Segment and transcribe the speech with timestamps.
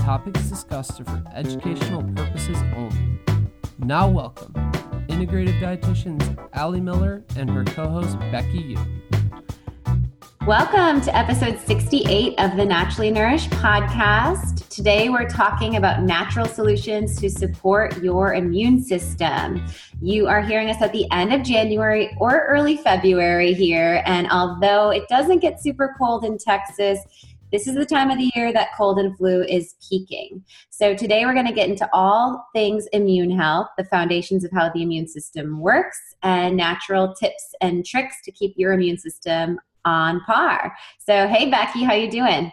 [0.00, 3.20] topics discussed are for educational purposes only.
[3.78, 4.52] Now, welcome
[5.08, 8.78] integrative dietitians Ali Miller and her co host Becky Yu.
[10.46, 14.66] Welcome to episode 68 of the Naturally Nourished podcast.
[14.70, 19.62] Today we're talking about natural solutions to support your immune system.
[20.00, 24.88] You are hearing us at the end of January or early February here, and although
[24.88, 27.00] it doesn't get super cold in Texas,
[27.52, 30.44] this is the time of the year that cold and flu is peaking.
[30.70, 34.70] So, today we're going to get into all things immune health, the foundations of how
[34.70, 40.20] the immune system works, and natural tips and tricks to keep your immune system on
[40.24, 40.74] par.
[40.98, 42.52] So, hey Becky, how you doing?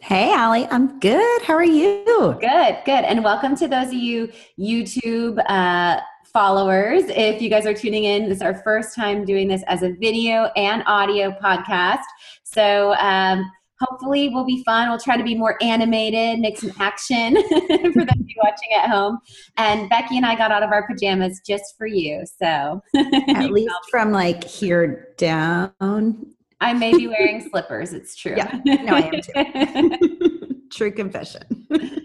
[0.00, 1.42] Hey Ali, I'm good.
[1.42, 2.04] How are you?
[2.40, 3.04] Good, good.
[3.04, 7.04] And welcome to those of you YouTube uh, followers.
[7.06, 9.92] If you guys are tuning in, this is our first time doing this as a
[9.92, 12.02] video and audio podcast.
[12.42, 14.88] So, um, hopefully will be fun.
[14.88, 18.90] We'll try to be more animated, make some action for those of you watching at
[18.90, 19.18] home.
[19.56, 22.24] And Becky and I got out of our pajamas just for you.
[22.40, 22.82] So
[23.28, 26.26] at least from like here down.
[26.60, 27.92] I may be wearing slippers.
[27.92, 28.34] It's true.
[28.36, 30.68] Yeah, no, I am too.
[30.72, 31.42] true confession.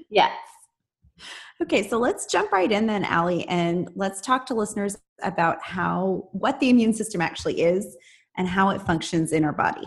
[0.09, 0.31] yes.
[1.62, 6.30] Okay, so let's jump right in then, Ali, and let's talk to listeners about how
[6.31, 7.97] what the immune system actually is
[8.38, 9.84] and how it functions in our body.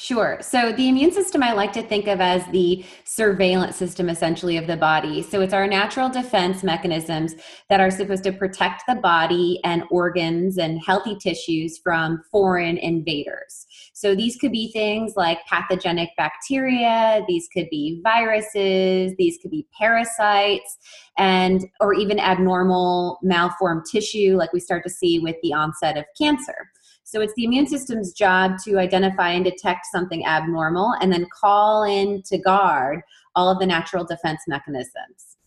[0.00, 0.38] Sure.
[0.42, 4.68] So the immune system I like to think of as the surveillance system essentially of
[4.68, 5.22] the body.
[5.22, 7.34] So it's our natural defense mechanisms
[7.68, 13.66] that are supposed to protect the body and organs and healthy tissues from foreign invaders.
[13.92, 19.66] So these could be things like pathogenic bacteria, these could be viruses, these could be
[19.76, 20.78] parasites
[21.18, 26.04] and or even abnormal malformed tissue like we start to see with the onset of
[26.16, 26.68] cancer.
[27.08, 31.84] So it's the immune system's job to identify and detect something abnormal and then call
[31.84, 33.00] in to guard
[33.34, 35.38] all of the natural defense mechanisms.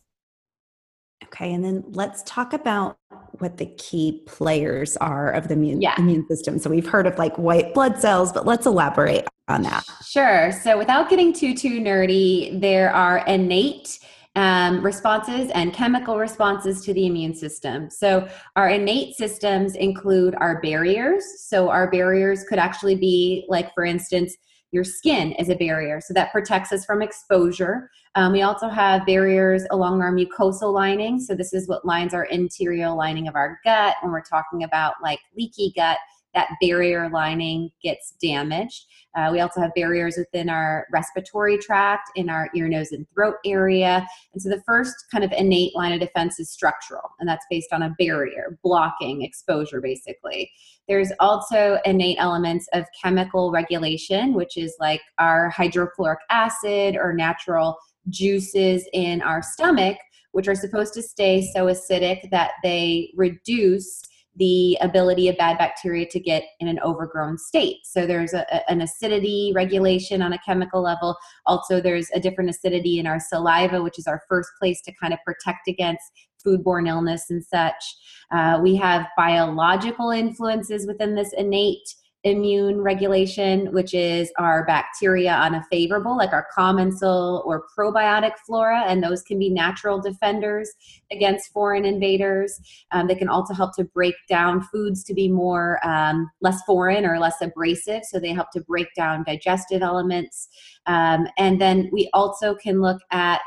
[1.26, 2.98] Okay, and then let's talk about
[3.38, 5.94] what the key players are of the immune, yeah.
[6.00, 6.58] immune system.
[6.58, 9.84] So we've heard of like white blood cells, but let's elaborate on that.
[10.04, 10.52] Sure.
[10.64, 14.00] So without getting too too nerdy, there are innate
[14.36, 17.90] um, responses and chemical responses to the immune system.
[17.90, 21.24] So, our innate systems include our barriers.
[21.40, 24.36] So, our barriers could actually be, like, for instance,
[24.72, 27.90] your skin is a barrier, so that protects us from exposure.
[28.16, 31.20] Um, we also have barriers along our mucosal lining.
[31.20, 34.94] So, this is what lines our interior lining of our gut when we're talking about
[35.04, 35.98] like leaky gut
[36.34, 38.86] that barrier lining gets damaged.
[39.16, 43.36] Uh, we also have barriers within our respiratory tract, in our ear, nose, and throat
[43.46, 44.08] area.
[44.34, 47.74] And so the first kind of innate line of defense is structural, and that's based
[47.74, 50.50] on a barrier, blocking exposure, basically.
[50.88, 57.78] There's also innate elements of chemical regulation, which is like our hydrochloric acid or natural
[58.10, 59.98] juices in our stomach,
[60.32, 64.02] which are supposed to stay so acidic that they reduce
[64.38, 67.78] the ability of bad bacteria to get in an overgrown state.
[67.84, 71.18] So there's a, an acidity regulation on a chemical level.
[71.46, 75.14] Also, there's a different acidity in our saliva, which is our first place to kind
[75.14, 76.04] of protect against
[76.46, 77.84] foodborne illness and such.
[78.32, 85.56] Uh, we have biological influences within this innate immune regulation, which is our bacteria on
[85.56, 90.70] a favorable, like our commensal or probiotic flora, and those can be natural defenders
[91.12, 92.60] against foreign invaders.
[92.92, 97.06] Um, they can also help to break down foods to be more um, less foreign
[97.06, 100.48] or less abrasive, so they help to break down digestive elements.
[100.86, 103.42] Um, and then we also can look at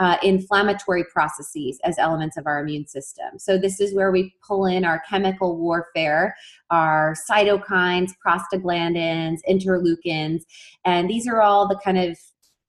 [0.00, 3.38] uh, inflammatory processes as elements of our immune system.
[3.38, 6.34] So, this is where we pull in our chemical warfare,
[6.70, 10.40] our cytokines, prostaglandins, interleukins,
[10.86, 12.18] and these are all the kind of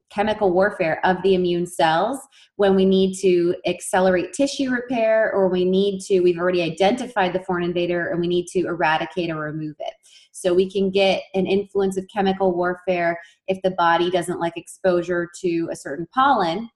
[0.09, 2.19] chemical warfare of the immune cells
[2.57, 7.39] when we need to accelerate tissue repair or we need to we've already identified the
[7.39, 9.93] foreign invader and we need to eradicate or remove it
[10.33, 13.17] so we can get an influence of chemical warfare
[13.47, 16.69] if the body doesn't like exposure to a certain pollen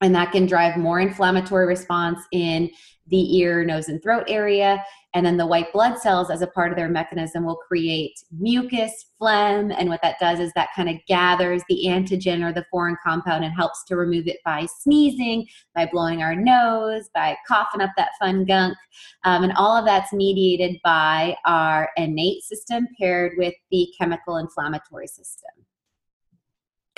[0.00, 2.70] and that can drive more inflammatory response in
[3.08, 4.84] the ear, nose, and throat area.
[5.14, 9.06] And then the white blood cells, as a part of their mechanism, will create mucus,
[9.18, 9.72] phlegm.
[9.72, 13.44] And what that does is that kind of gathers the antigen or the foreign compound
[13.44, 18.10] and helps to remove it by sneezing, by blowing our nose, by coughing up that
[18.20, 18.76] fun gunk.
[19.24, 25.06] Um, and all of that's mediated by our innate system paired with the chemical inflammatory
[25.06, 25.50] system.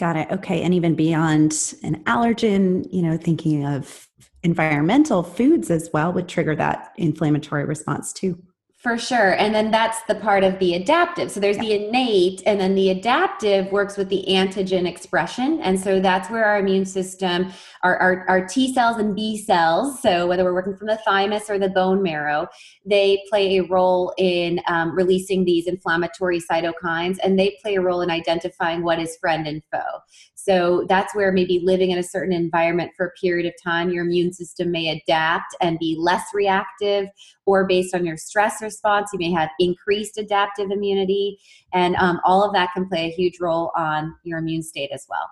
[0.01, 0.31] Got it.
[0.31, 0.63] Okay.
[0.63, 4.09] And even beyond an allergen, you know, thinking of
[4.43, 8.43] environmental foods as well would trigger that inflammatory response too.
[8.81, 9.35] For sure.
[9.35, 11.31] And then that's the part of the adaptive.
[11.31, 11.65] So there's yeah.
[11.65, 15.61] the innate, and then the adaptive works with the antigen expression.
[15.61, 20.01] And so that's where our immune system, our, our, our, T cells and B cells,
[20.01, 22.47] so whether we're working from the thymus or the bone marrow,
[22.87, 28.01] they play a role in um, releasing these inflammatory cytokines, and they play a role
[28.01, 29.99] in identifying what is friend and foe.
[30.45, 34.05] So that's where maybe living in a certain environment for a period of time, your
[34.05, 37.09] immune system may adapt and be less reactive,
[37.45, 41.39] or based on your stress response, you may have increased adaptive immunity.
[41.75, 45.07] And um, all of that can play a huge role on your immune state as
[45.11, 45.29] well.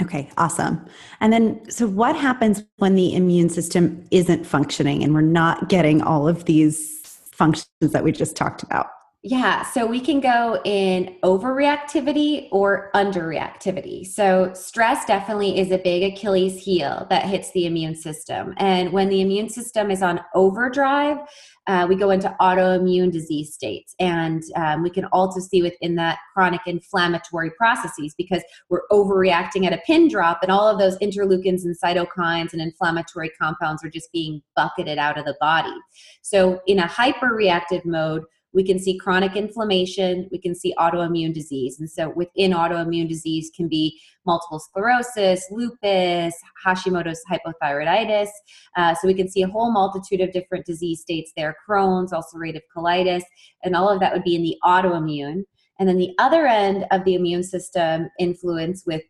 [0.00, 0.86] Okay, awesome.
[1.20, 6.00] And then, so what happens when the immune system isn't functioning and we're not getting
[6.00, 8.86] all of these functions that we just talked about?
[9.22, 14.06] Yeah, so we can go in overreactivity or underreactivity.
[14.06, 18.54] So, stress definitely is a big Achilles heel that hits the immune system.
[18.56, 21.18] And when the immune system is on overdrive,
[21.66, 23.94] uh, we go into autoimmune disease states.
[24.00, 29.74] And um, we can also see within that chronic inflammatory processes because we're overreacting at
[29.74, 34.10] a pin drop, and all of those interleukins and cytokines and inflammatory compounds are just
[34.12, 35.76] being bucketed out of the body.
[36.22, 41.78] So, in a hyperreactive mode, we can see chronic inflammation we can see autoimmune disease.
[41.78, 48.28] And so within autoimmune disease can be multiple sclerosis lupus hashimoto's hypothyroiditis.
[48.76, 52.62] Uh, so we can see a whole multitude of different disease states there crohn's ulcerative
[52.76, 53.22] colitis
[53.62, 55.42] and all of that would be in the autoimmune.
[55.78, 59.02] And then the other end of the immune system influence with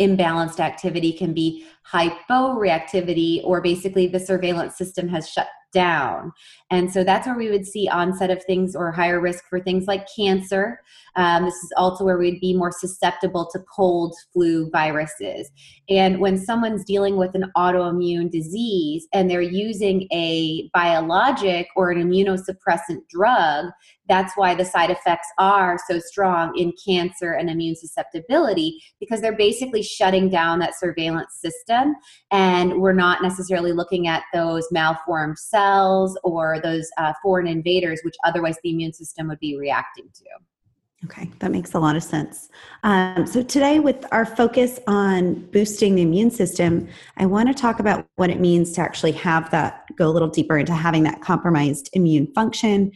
[0.00, 6.32] imbalanced activity can be hyporeactivity or basically the surveillance system has shut down.
[6.70, 9.86] And so that's where we would see onset of things or higher risk for things
[9.86, 10.80] like cancer.
[11.16, 15.50] Um, this is also where we'd be more susceptible to cold flu viruses.
[15.88, 22.02] And when someone's dealing with an autoimmune disease and they're using a biologic or an
[22.02, 23.66] immunosuppressant drug,
[24.08, 29.36] that's why the side effects are so strong in cancer and immune susceptibility because they're
[29.36, 31.94] basically shutting down that surveillance system
[32.30, 35.57] and we're not necessarily looking at those malformed cells
[36.24, 40.24] or those uh, foreign invaders which otherwise the immune system would be reacting to
[41.04, 42.48] Okay, that makes a lot of sense.
[42.82, 46.88] Um, so, today, with our focus on boosting the immune system,
[47.18, 50.26] I want to talk about what it means to actually have that go a little
[50.26, 52.90] deeper into having that compromised immune function,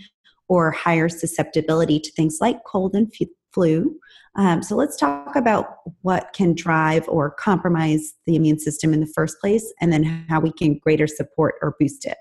[0.49, 3.12] or higher susceptibility to things like cold and
[3.55, 3.97] flu.
[4.35, 9.12] Um, so let's talk about what can drive or compromise the immune system in the
[9.15, 12.17] first place, and then how we can greater support or boost it.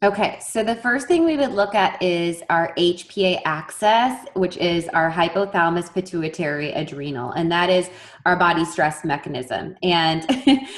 [0.00, 4.86] Okay, so the first thing we would look at is our HPA axis, which is
[4.90, 7.90] our hypothalamus pituitary adrenal, and that is
[8.24, 9.74] our body stress mechanism.
[9.82, 10.24] And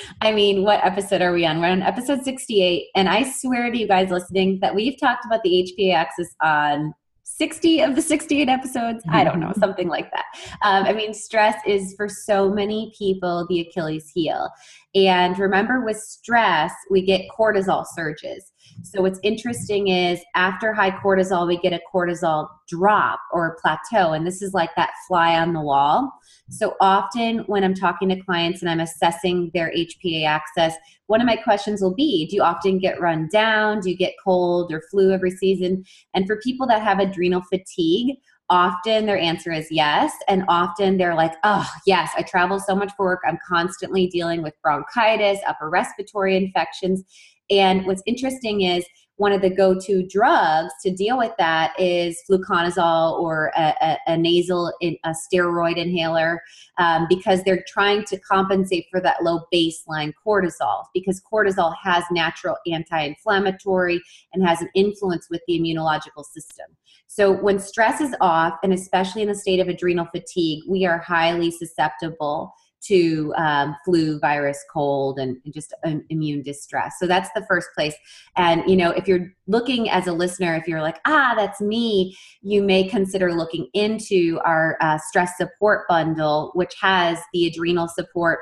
[0.23, 1.61] I mean, what episode are we on?
[1.61, 5.43] We're on episode 68, and I swear to you guys listening that we've talked about
[5.43, 6.95] the HPA axis on
[7.41, 9.05] 60 of the 68 episodes.
[9.11, 10.25] I don't know, something like that.
[10.63, 14.49] Um, I mean, stress is for so many people the Achilles heel.
[14.95, 18.51] And remember, with stress, we get cortisol surges.
[18.83, 24.13] So, what's interesting is after high cortisol, we get a cortisol drop or plateau.
[24.13, 26.13] And this is like that fly on the wall.
[26.49, 30.75] So, often when I'm talking to clients and I'm assessing their HPA axis,
[31.07, 33.81] one of my questions will be Do you often get run down?
[33.81, 35.85] Do you get cold or flu every season?
[36.15, 38.17] And for people that have adrenal fatigue,
[38.51, 40.13] often their answer is yes.
[40.29, 43.21] And often they're like, oh, yes, I travel so much for work.
[43.27, 47.05] I'm constantly dealing with bronchitis, upper respiratory infections.
[47.51, 48.85] And what's interesting is
[49.21, 54.17] one of the go-to drugs to deal with that is fluconazole or a, a, a
[54.17, 56.41] nasal in, a steroid inhaler
[56.79, 62.57] um, because they're trying to compensate for that low baseline cortisol because cortisol has natural
[62.73, 64.01] anti-inflammatory
[64.33, 66.67] and has an influence with the immunological system.
[67.07, 70.99] So when stress is off and especially in a state of adrenal fatigue we are
[70.99, 76.95] highly susceptible to um, flu, virus, cold, and just um, immune distress.
[76.99, 77.95] So that's the first place.
[78.37, 82.17] And, you know, if you're looking as a listener, if you're like, ah, that's me,
[82.43, 88.41] you may consider looking into our uh, stress support bundle, which has the adrenal support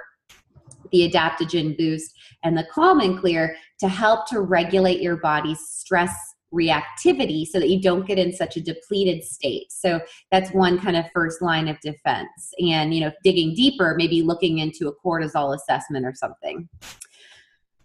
[0.90, 2.14] the adaptogen boost,
[2.44, 6.14] and the calm and clear to help to regulate your body's stress
[6.52, 9.70] reactivity so that you don't get in such a depleted state.
[9.70, 10.00] So
[10.30, 12.52] that's one kind of first line of defense.
[12.58, 16.68] And, you know, digging deeper, maybe looking into a cortisol assessment or something.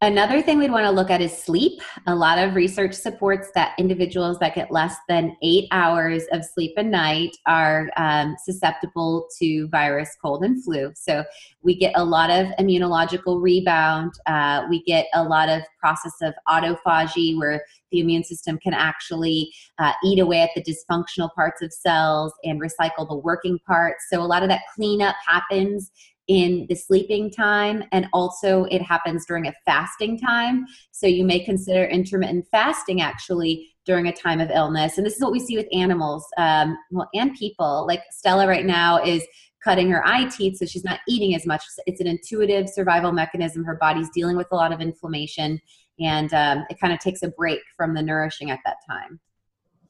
[0.04, 1.82] Another thing we'd want to look at is sleep.
[2.08, 6.74] A lot of research supports that individuals that get less than eight hours of sleep
[6.76, 10.92] a night are um, susceptible to virus, cold, and flu.
[10.94, 11.24] So
[11.62, 14.12] we get a lot of immunological rebound.
[14.26, 19.54] Uh, we get a lot of process of autophagy where the immune system can actually
[19.80, 24.04] uh, eat away at the dysfunctional parts of cells and recycle the working parts.
[24.10, 25.92] So a lot of that cleanup happens
[26.28, 30.66] in the sleeping time and also it happens during a fasting time.
[30.92, 34.98] So you may consider intermittent fasting actually during a time of illness.
[34.98, 37.86] And this is what we see with animals um, well and people.
[37.88, 39.26] Like stella right now is
[39.64, 41.64] cutting her eye teeth so she's not eating as much.
[41.86, 43.64] It's an intuitive survival mechanism.
[43.64, 45.60] Her body's dealing with a lot of inflammation
[46.00, 49.20] and um, it kind of takes a break from the nourishing at that time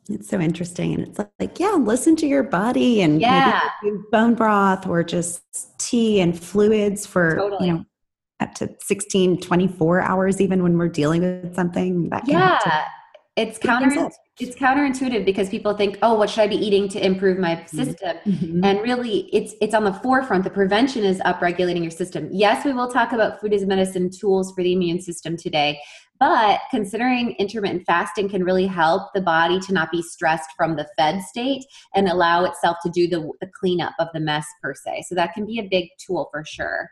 [0.09, 0.93] it's so interesting.
[0.93, 3.61] And it's like, yeah, listen to your body and yeah.
[4.11, 5.43] bone broth or just
[5.79, 7.67] tea and fluids for, totally.
[7.67, 7.85] you know,
[8.39, 12.59] up to 16, 24 hours, even when we're dealing with something that yeah.
[13.35, 17.37] It's counter it's counterintuitive because people think, oh, what should I be eating to improve
[17.37, 17.77] my mm-hmm.
[17.77, 18.17] system?
[18.25, 18.63] Mm-hmm.
[18.63, 20.43] And really it's it's on the forefront.
[20.43, 22.29] The prevention is upregulating your system.
[22.31, 25.79] Yes, we will talk about food as medicine tools for the immune system today,
[26.23, 30.87] but considering intermittent fasting can really help the body to not be stressed from the
[30.97, 31.65] fed state
[31.95, 35.03] and allow itself to do the, the cleanup of the mess per se.
[35.09, 36.89] So that can be a big tool for sure.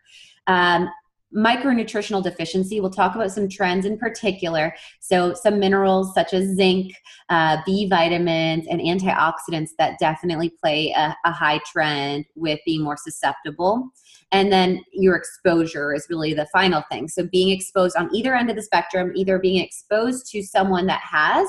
[0.48, 0.90] Um,
[1.34, 2.82] micronutritional deficiency.
[2.82, 4.76] We'll talk about some trends in particular.
[5.00, 6.92] So, some minerals such as zinc,
[7.30, 12.98] uh, B vitamins, and antioxidants that definitely play a, a high trend with being more
[12.98, 13.92] susceptible.
[14.32, 17.10] And then your exposure is really the final thing.
[17.10, 21.02] So, being exposed on either end of the spectrum, either being exposed to someone that
[21.02, 21.48] has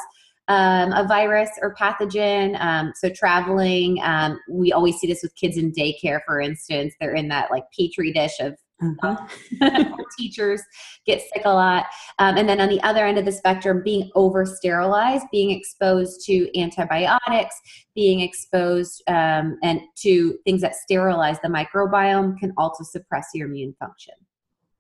[0.49, 2.61] um, a virus or pathogen.
[2.61, 6.95] Um, so traveling, um, we always see this with kids in daycare, for instance.
[7.01, 9.93] They're in that like petri dish of Mm-hmm.
[10.19, 10.61] teachers
[11.07, 11.87] get sick a lot.
[12.19, 16.25] Um, and then on the other end of the spectrum, being over sterilized, being exposed
[16.27, 17.55] to antibiotics,
[17.95, 23.75] being exposed um, and to things that sterilize the microbiome can also suppress your immune
[23.79, 24.15] function.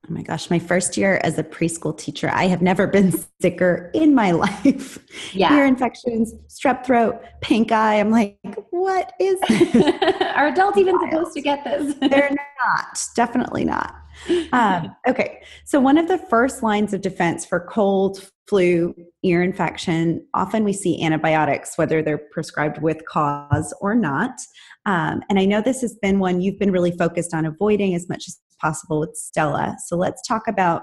[0.08, 3.88] Oh my gosh, my first year as a preschool teacher, I have never been sicker
[3.94, 4.98] in my life.
[5.32, 5.56] Yeah.
[5.56, 8.00] Ear infections, strep throat, pink eye.
[8.00, 8.36] I'm like,
[8.70, 10.16] what is this?
[10.34, 11.94] Are adults even supposed to get this?
[12.00, 13.94] They're not, definitely not.
[14.52, 20.24] Um, okay, so one of the first lines of defense for cold, flu, ear infection,
[20.34, 24.32] often we see antibiotics, whether they're prescribed with cause or not.
[24.84, 28.08] Um, and I know this has been one you've been really focused on avoiding as
[28.08, 29.76] much as possible with Stella.
[29.86, 30.82] So let's talk about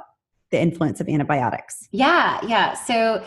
[0.52, 1.88] the influence of antibiotics.
[1.92, 2.74] Yeah, yeah.
[2.74, 3.24] So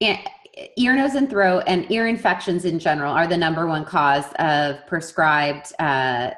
[0.00, 4.76] ear, nose, and throat and ear infections in general are the number one cause of
[4.86, 6.30] prescribed uh,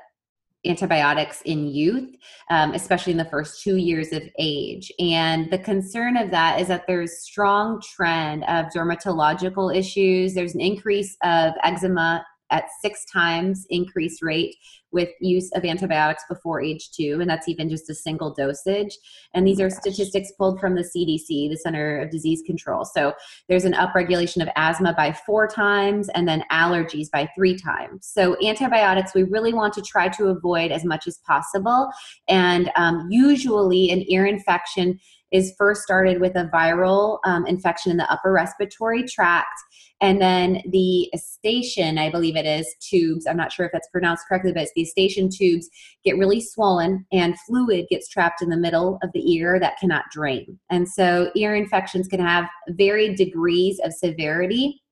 [0.67, 2.15] antibiotics in youth,
[2.51, 4.93] um, especially in the first two years of age.
[4.99, 10.35] And the concern of that is that there's strong trend of dermatological issues.
[10.35, 14.57] There's an increase of eczema at six times increased rate
[14.93, 18.97] with use of antibiotics before age two, and that's even just a single dosage.
[19.35, 22.85] And these are statistics pulled from the CDC, the Center of Disease Control.
[22.85, 23.15] So
[23.49, 28.07] there's an upregulation of asthma by four times and then allergies by three times.
[28.07, 31.91] So antibiotics we really want to try to avoid as much as possible.
[32.29, 34.99] And um, usually an ear infection
[35.33, 39.61] is first started with a viral um, infection in the upper respiratory tract
[40.01, 44.27] and then the eustachian, I believe it is, tubes, I'm not sure if that's pronounced
[44.27, 45.69] correctly, but it's the eustachian tubes
[46.05, 50.05] get really swollen and fluid gets trapped in the middle of the ear that cannot
[50.11, 50.59] drain.
[50.71, 54.83] And so ear infections can have varied degrees of severity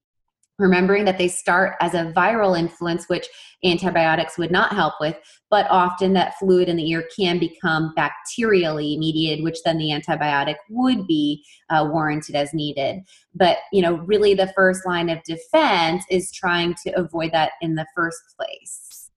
[0.59, 3.27] remembering that they start as a viral influence, which
[3.65, 5.17] antibiotics would not help with,
[5.51, 10.57] but often that fluid in the ear can become bacterially mediated, which then the antibiotic
[10.69, 13.01] would be uh, warranted as needed.
[13.35, 17.75] But, you know, really the first line of defense is trying to avoid that in
[17.75, 19.11] the first place.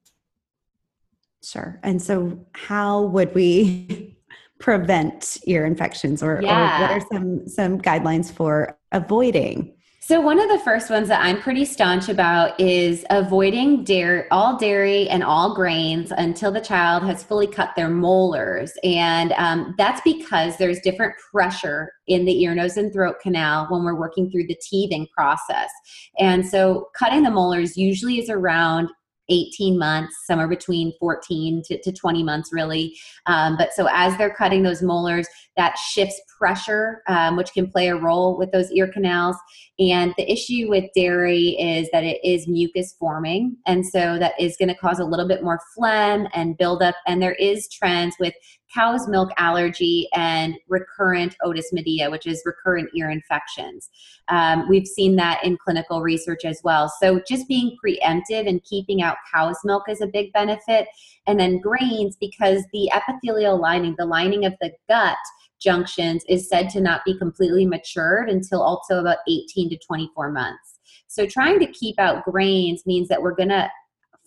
[1.43, 1.79] Sure.
[1.83, 4.15] And so, how would we
[4.59, 6.77] prevent ear infections or, yeah.
[6.77, 11.23] or what are some some guidelines for avoiding so one of the first ones that
[11.23, 17.03] I'm pretty staunch about is avoiding dairy, all dairy and all grains until the child
[17.03, 22.55] has fully cut their molars, and um, that's because there's different pressure in the ear,
[22.55, 25.69] nose, and throat canal when we're working through the teething process.
[26.17, 28.89] And so cutting the molars usually is around
[29.29, 32.97] 18 months, somewhere between 14 to, to 20 months, really.
[33.25, 37.89] Um, but so as they're cutting those molars, that shifts pressure, um, which can play
[37.89, 39.35] a role with those ear canals.
[39.79, 43.57] And the issue with dairy is that it is mucus forming.
[43.67, 46.95] And so that is going to cause a little bit more phlegm and buildup.
[47.05, 48.33] And there is trends with
[48.73, 53.89] cow's milk allergy and recurrent otis media, which is recurrent ear infections.
[54.27, 56.91] Um, we've seen that in clinical research as well.
[57.01, 60.87] So just being preemptive and keeping out cow's milk is a big benefit.
[61.27, 65.17] And then grains, because the epithelial lining, the lining of the gut,
[65.61, 70.79] junctions is said to not be completely matured until also about 18 to 24 months.
[71.07, 73.69] So trying to keep out grains means that we're going to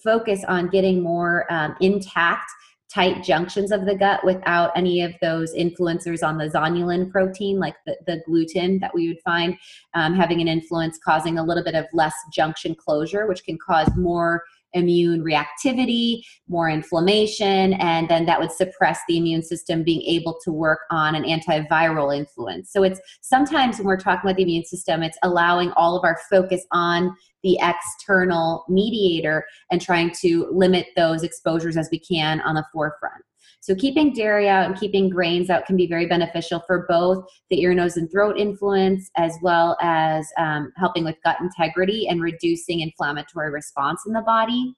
[0.03, 2.51] focus on getting more um, intact
[2.93, 7.75] tight junctions of the gut without any of those influencers on the zonulin protein, like
[7.87, 9.57] the, the gluten that we would find
[9.95, 13.91] um, having an influence, causing a little bit of less junction closure, which can cause
[13.97, 14.43] more
[14.75, 20.53] immune reactivity, more inflammation, and then that would suppress the immune system being able to
[20.53, 22.73] work on an antiviral influence.
[22.73, 26.19] So it's sometimes when we're talking about the immune system, it's allowing all of our
[26.31, 32.55] focus on the external mediator and trying to limit those exposures as we can on
[32.55, 33.23] the forefront.
[33.65, 37.63] So keeping dairy out and keeping grains out can be very beneficial for both the
[37.63, 42.81] ear, nose, and throat influence, as well as um, helping with gut integrity and reducing
[42.81, 44.75] inflammatory response in the body.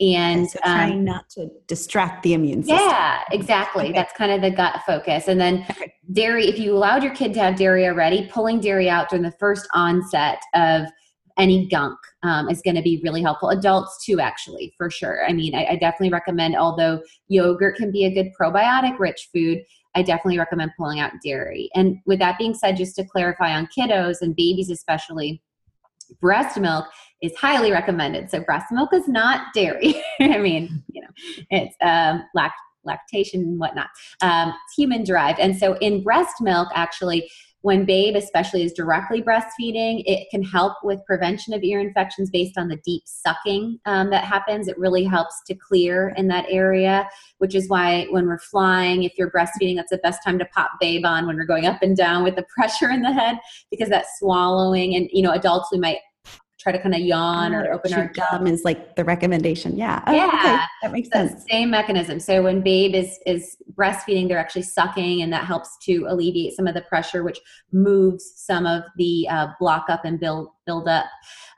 [0.00, 2.78] And so trying um, not to distract the immune system.
[2.78, 3.84] Yeah, exactly.
[3.84, 3.92] Okay.
[3.92, 5.28] That's kind of the gut focus.
[5.28, 5.92] And then okay.
[6.10, 9.34] dairy, if you allowed your kid to have dairy already, pulling dairy out during the
[9.38, 10.86] first onset of
[11.38, 13.50] any gunk um, is going to be really helpful.
[13.50, 15.24] Adults too, actually, for sure.
[15.26, 19.62] I mean, I, I, definitely recommend, although yogurt can be a good probiotic rich food,
[19.94, 21.70] I definitely recommend pulling out dairy.
[21.74, 25.42] And with that being said, just to clarify on kiddos and babies especially,
[26.20, 26.86] breast milk
[27.22, 28.30] is highly recommended.
[28.30, 30.02] So breast milk is not dairy.
[30.20, 31.08] I mean, you know,
[31.50, 33.88] it's um, lact- lactation and whatnot.
[34.20, 35.38] Um, it's human derived.
[35.38, 37.30] And so in breast milk, actually,
[37.62, 42.56] when babe especially is directly breastfeeding it can help with prevention of ear infections based
[42.56, 44.68] on the deep sucking um, that happens.
[44.68, 49.12] It really helps to clear in that area which is why when we're flying if
[49.16, 51.96] you're breastfeeding that's the best time to pop babe on when we're going up and
[51.96, 53.38] down with the pressure in the head
[53.70, 55.98] because that swallowing and you know adults we might
[56.60, 59.76] try to kind of yawn or open our gum is like the recommendation.
[59.76, 60.04] Yeah.
[60.06, 60.26] Oh, yeah.
[60.26, 60.64] Okay.
[60.82, 61.44] That makes sense.
[61.48, 62.20] Same mechanism.
[62.20, 66.66] So when babe is is breastfeeding, they're actually sucking, and that helps to alleviate some
[66.66, 67.40] of the pressure, which
[67.72, 71.06] moves some of the uh, block up and build build up.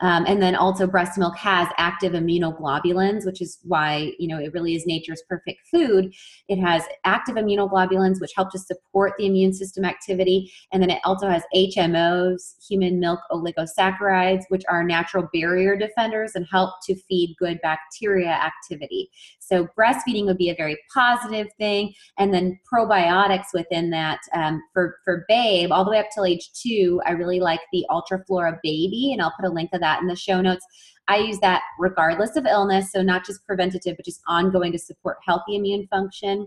[0.00, 4.52] Um, and then also breast milk has active immunoglobulins, which is why, you know, it
[4.52, 6.12] really is nature's perfect food.
[6.48, 10.52] It has active immunoglobulins, which help to support the immune system activity.
[10.72, 16.46] And then it also has HMOs, human milk oligosaccharides, which are natural barrier defenders and
[16.50, 19.08] help to feed good bacteria activity.
[19.38, 21.94] So breastfeeding would be a very positive thing.
[22.18, 26.50] And then probiotics within that um, for, for babe, all the way up till age
[26.54, 30.06] two, I really like the Ultraflora Baby, and I'll put a link of that in
[30.06, 30.64] the show notes.
[31.08, 35.18] I use that regardless of illness, so not just preventative, but just ongoing to support
[35.26, 36.46] healthy immune function.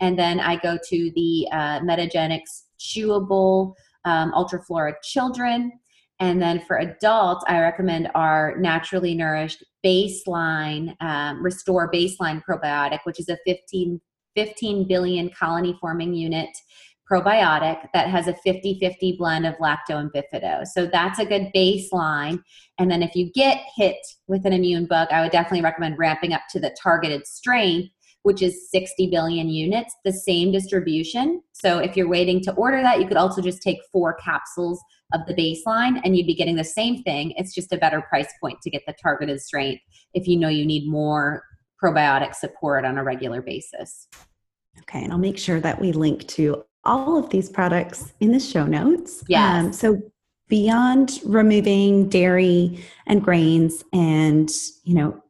[0.00, 5.72] And then I go to the uh, Metagenics chewable um, Ultraflora Children.
[6.20, 13.20] And then for adults, I recommend our naturally nourished baseline, um, restore baseline probiotic, which
[13.20, 14.00] is a 15,
[14.34, 16.48] 15 billion colony forming unit
[17.10, 20.66] probiotic that has a 50 50 blend of lacto and bifido.
[20.66, 22.42] So that's a good baseline.
[22.78, 26.32] And then if you get hit with an immune bug, I would definitely recommend ramping
[26.32, 27.90] up to the targeted strength,
[28.22, 31.42] which is 60 billion units, the same distribution.
[31.52, 34.80] So if you're waiting to order that, you could also just take four capsules
[35.12, 37.32] of the baseline and you'd be getting the same thing.
[37.36, 40.66] It's just a better price point to get the targeted strength if you know you
[40.66, 41.44] need more
[41.82, 44.08] probiotic support on a regular basis.
[44.80, 48.40] Okay, and I'll make sure that we link to all of these products in the
[48.40, 49.24] show notes.
[49.28, 49.58] Yeah.
[49.58, 50.00] Um, so
[50.48, 54.50] beyond removing dairy and grains and
[54.84, 55.20] you know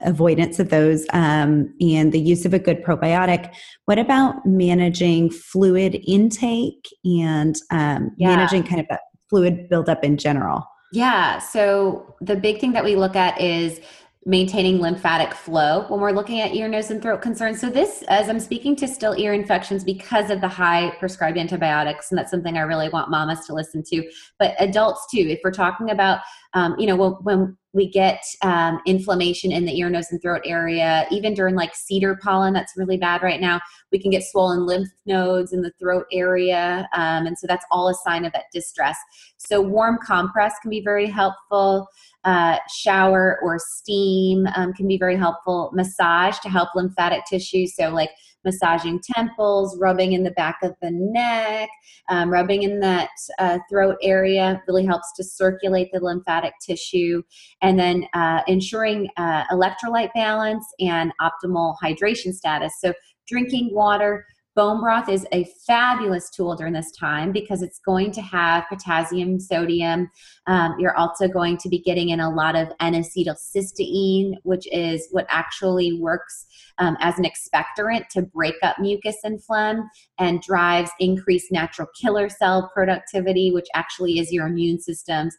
[0.00, 3.52] avoidance of those um, and the use of a good probiotic
[3.84, 8.34] what about managing fluid intake and um, yeah.
[8.34, 8.98] managing kind of a
[9.28, 13.80] fluid buildup in general yeah so the big thing that we look at is
[14.24, 17.60] maintaining lymphatic flow when we're looking at ear, nose, and throat concerns.
[17.60, 22.10] So, this, as I'm speaking to still ear infections because of the high prescribed antibiotics,
[22.10, 24.08] and that's something I really want mamas to listen to,
[24.38, 25.26] but adults too.
[25.28, 26.20] If we're talking about,
[26.54, 30.42] um, you know, when, when we get um, inflammation in the ear, nose, and throat
[30.44, 33.60] area, even during like cedar pollen, that's really bad right now.
[33.90, 36.88] We can get swollen lymph nodes in the throat area.
[36.94, 38.98] Um, and so that's all a sign of that distress.
[39.38, 41.88] So, warm compress can be very helpful.
[42.24, 45.70] Uh, shower or steam um, can be very helpful.
[45.74, 47.66] Massage to help lymphatic tissue.
[47.66, 48.10] So, like
[48.44, 51.68] massaging temples, rubbing in the back of the neck,
[52.08, 57.22] um, rubbing in that uh, throat area really helps to circulate the lymphatic tissue.
[57.60, 62.74] And then uh, ensuring uh, electrolyte balance and optimal hydration status.
[62.80, 62.92] So,
[63.28, 68.20] drinking water Bone broth is a fabulous tool during this time because it's going to
[68.20, 70.10] have potassium, sodium.
[70.46, 75.24] Um, you're also going to be getting in a lot of N-acetylcysteine, which is what
[75.30, 76.44] actually works
[76.76, 79.88] um, as an expectorant to break up mucus and phlegm
[80.18, 85.34] and drives increased natural killer cell productivity, which actually is your immune system's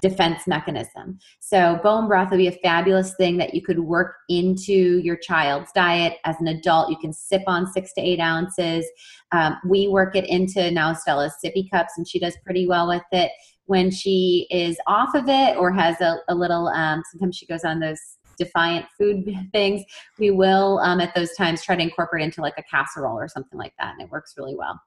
[0.00, 1.18] defense mechanism.
[1.40, 5.70] So, bone broth would be a fabulous thing that you could work into your child's
[5.74, 6.14] diet.
[6.24, 8.86] As an adult, you can sip on six to eight ounces.
[9.32, 13.02] Um, we work it into now Stella's sippy cups, and she does pretty well with
[13.12, 13.30] it.
[13.66, 17.64] When she is off of it or has a, a little, um, sometimes she goes
[17.64, 18.00] on those
[18.36, 19.82] defiant food things,
[20.18, 23.58] we will um, at those times try to incorporate into like a casserole or something
[23.58, 24.78] like that, and it works really well.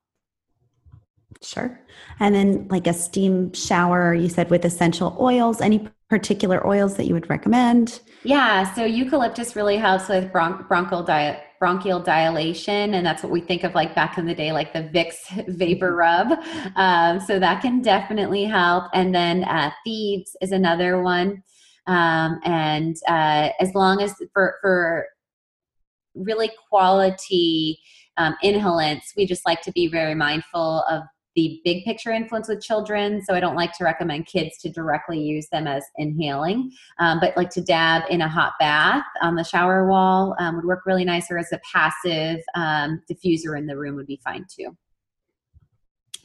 [1.41, 1.79] Sure.
[2.19, 7.05] And then, like a steam shower, you said with essential oils, any particular oils that
[7.05, 7.99] you would recommend?
[8.23, 13.41] Yeah, so eucalyptus really helps with bron- bronchial, di- bronchial dilation, and that's what we
[13.41, 16.39] think of like back in the day, like the Vicks vapor rub.
[16.75, 18.85] Um, so that can definitely help.
[18.93, 21.43] And then uh, thieves is another one.
[21.87, 25.07] Um, and uh, as long as for, for
[26.15, 27.79] really quality
[28.17, 31.03] um, inhalants, we just like to be very mindful of
[31.37, 33.21] the big picture influence with children.
[33.21, 37.37] So I don't like to recommend kids to directly use them as inhaling, um, but
[37.37, 41.05] like to dab in a hot bath on the shower wall um, would work really
[41.05, 44.75] nice, or as a passive um, diffuser in the room would be fine too.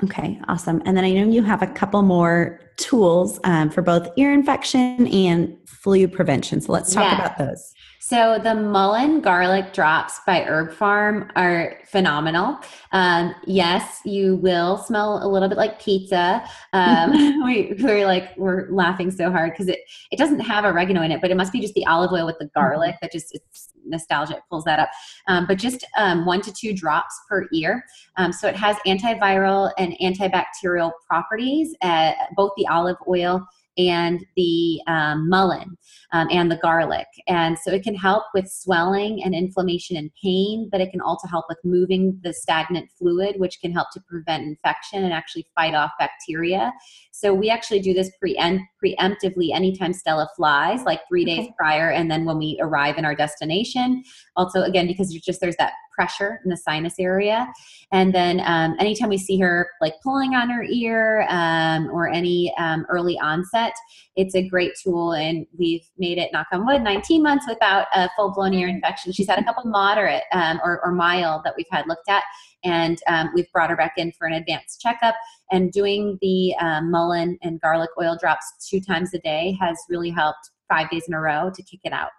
[0.02, 0.80] Okay, awesome.
[0.86, 5.06] And then I know you have a couple more tools um, for both ear infection
[5.08, 6.62] and flu prevention.
[6.62, 7.26] So let's talk yeah.
[7.26, 7.72] about those.
[8.04, 12.58] So the mullein garlic drops by Herb Pharm are phenomenal.
[12.90, 16.42] Um, yes, you will smell a little bit like pizza.
[16.72, 17.12] Um,
[17.44, 19.78] we, we're like we're laughing so hard because it
[20.10, 22.38] it doesn't have oregano in it, but it must be just the olive oil with
[22.40, 24.90] the garlic that just it's nostalgia it pulls that up.
[25.28, 27.84] Um, but just um, one to two drops per ear.
[28.16, 31.76] Um, so it has antiviral and antibacterial properties.
[31.82, 33.46] Uh, both the olive oil
[33.78, 35.76] and the um, mullein
[36.12, 37.06] um, and the garlic.
[37.28, 41.26] And so it can help with swelling and inflammation and pain, but it can also
[41.28, 45.74] help with moving the stagnant fluid, which can help to prevent infection and actually fight
[45.74, 46.72] off bacteria.
[47.12, 52.10] So we actually do this preempt- preemptively anytime Stella flies, like three days prior, and
[52.10, 54.02] then when we arrive in our destination.
[54.36, 57.46] Also, again, because there's just there's that pressure in the sinus area.
[57.92, 62.52] And then um, anytime we see her like pulling on her ear um, or any
[62.58, 63.74] um, early onset,
[64.16, 65.12] it's a great tool.
[65.12, 69.12] And we've made it, knock on wood, 19 months without a full blown ear infection.
[69.12, 72.22] She's had a couple moderate um, or, or, mild that we've had looked at.
[72.64, 75.14] And um, we've brought her back in for an advanced checkup.
[75.50, 80.10] And doing the um, mullein and garlic oil drops two times a day has really
[80.10, 82.10] helped five days in a row to kick it out.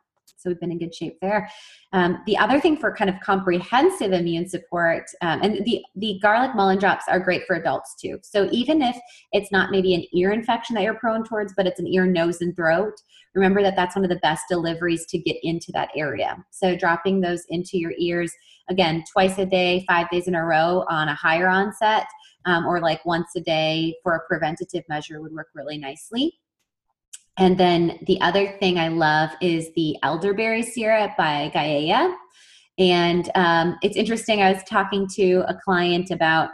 [0.43, 1.49] So we've been in good shape there.
[1.93, 6.53] Um, the other thing for kind of comprehensive immune support, um, and the, the garlic
[6.53, 8.19] mullein drops are great for adults too.
[8.23, 8.97] So even if
[9.32, 12.41] it's not maybe an ear infection that you're prone towards, but it's an ear, nose,
[12.41, 12.93] and throat,
[13.34, 16.43] remember that that's one of the best deliveries to get into that area.
[16.51, 18.34] So dropping those into your ears,
[18.69, 22.06] again, twice a day, five days in a row on a higher onset,
[22.45, 26.38] um, or like once a day for a preventative measure would work really nicely.
[27.38, 32.13] And then the other thing I love is the elderberry syrup by Gaia.
[32.78, 36.52] And um, it's interesting, I was talking to a client about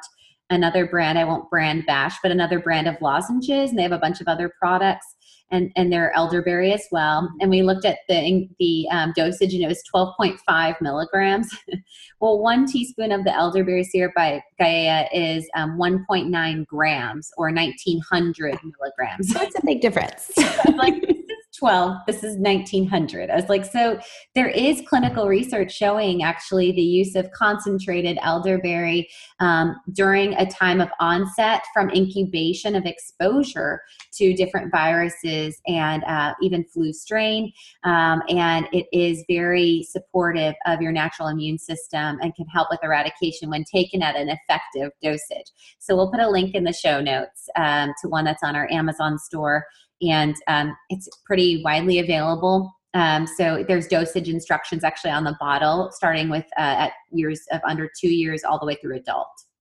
[0.50, 4.00] another brand, I won't brand bash, but another brand of lozenges, and they have a
[4.00, 5.06] bunch of other products.
[5.51, 7.27] And, and they're elderberry as well.
[7.39, 11.49] And we looked at the the um, dosage, and it was 12.5 milligrams.
[12.19, 18.59] well, one teaspoon of the elderberry syrup by Gaia is um, 1.9 grams, or 1900
[18.63, 19.33] milligrams.
[19.33, 20.31] That's a big difference.
[20.75, 21.18] like
[21.60, 24.00] 12 this is 1900 i was like so
[24.34, 29.08] there is clinical research showing actually the use of concentrated elderberry
[29.39, 33.82] um, during a time of onset from incubation of exposure
[34.13, 37.52] to different viruses and uh, even flu strain
[37.84, 42.80] um, and it is very supportive of your natural immune system and can help with
[42.84, 45.52] eradication when taken at an effective dosage.
[45.80, 48.72] So we'll put a link in the show notes um, to one that's on our
[48.72, 49.65] amazon store
[50.01, 52.71] and um, it's pretty widely available.
[52.93, 57.62] Um, so there's dosage instructions actually on the bottle, starting with uh, at years of
[57.67, 59.27] under two years all the way through adult.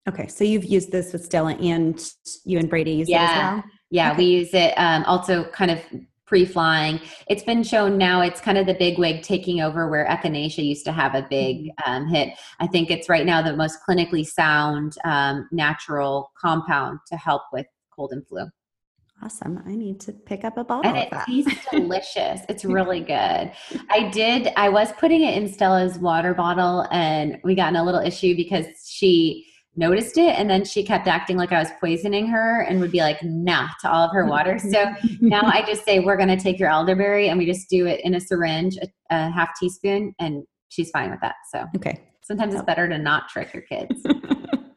[0.07, 2.11] Okay, so you've used this with Stella, and
[2.43, 3.23] you and Brady use yeah.
[3.23, 3.63] it as well.
[3.89, 4.17] Yeah, okay.
[4.17, 5.79] we use it um, also kind of
[6.27, 6.99] pre-flying.
[7.27, 10.85] It's been shown now it's kind of the big wig taking over where echinacea used
[10.85, 11.91] to have a big Mm-hmm.
[11.91, 12.29] um, hit.
[12.59, 17.67] I think it's right now the most clinically sound um, natural compound to help with
[17.95, 18.47] cold and flu.
[19.25, 19.63] Awesome.
[19.65, 22.41] I need to pick up a bottle And it tastes delicious.
[22.47, 23.51] It's really good.
[23.89, 27.83] I did, I was putting it in Stella's water bottle and we got in a
[27.83, 32.27] little issue because she noticed it and then she kept acting like I was poisoning
[32.27, 34.59] her and would be like, nah to all of her water.
[34.71, 37.87] So now I just say, we're going to take your elderberry and we just do
[37.87, 41.35] it in a syringe, a, a half teaspoon, and she's fine with that.
[41.51, 41.99] So okay.
[42.21, 44.03] sometimes it's better to not trick your kids.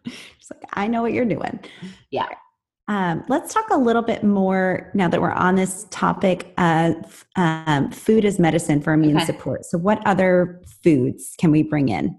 [0.06, 1.60] Just like, I know what you're doing.
[2.10, 2.28] Yeah.
[2.88, 7.90] Um, let's talk a little bit more now that we're on this topic of um,
[7.90, 9.26] food as medicine for immune Okay.
[9.26, 9.66] support.
[9.66, 12.18] So, what other foods can we bring in?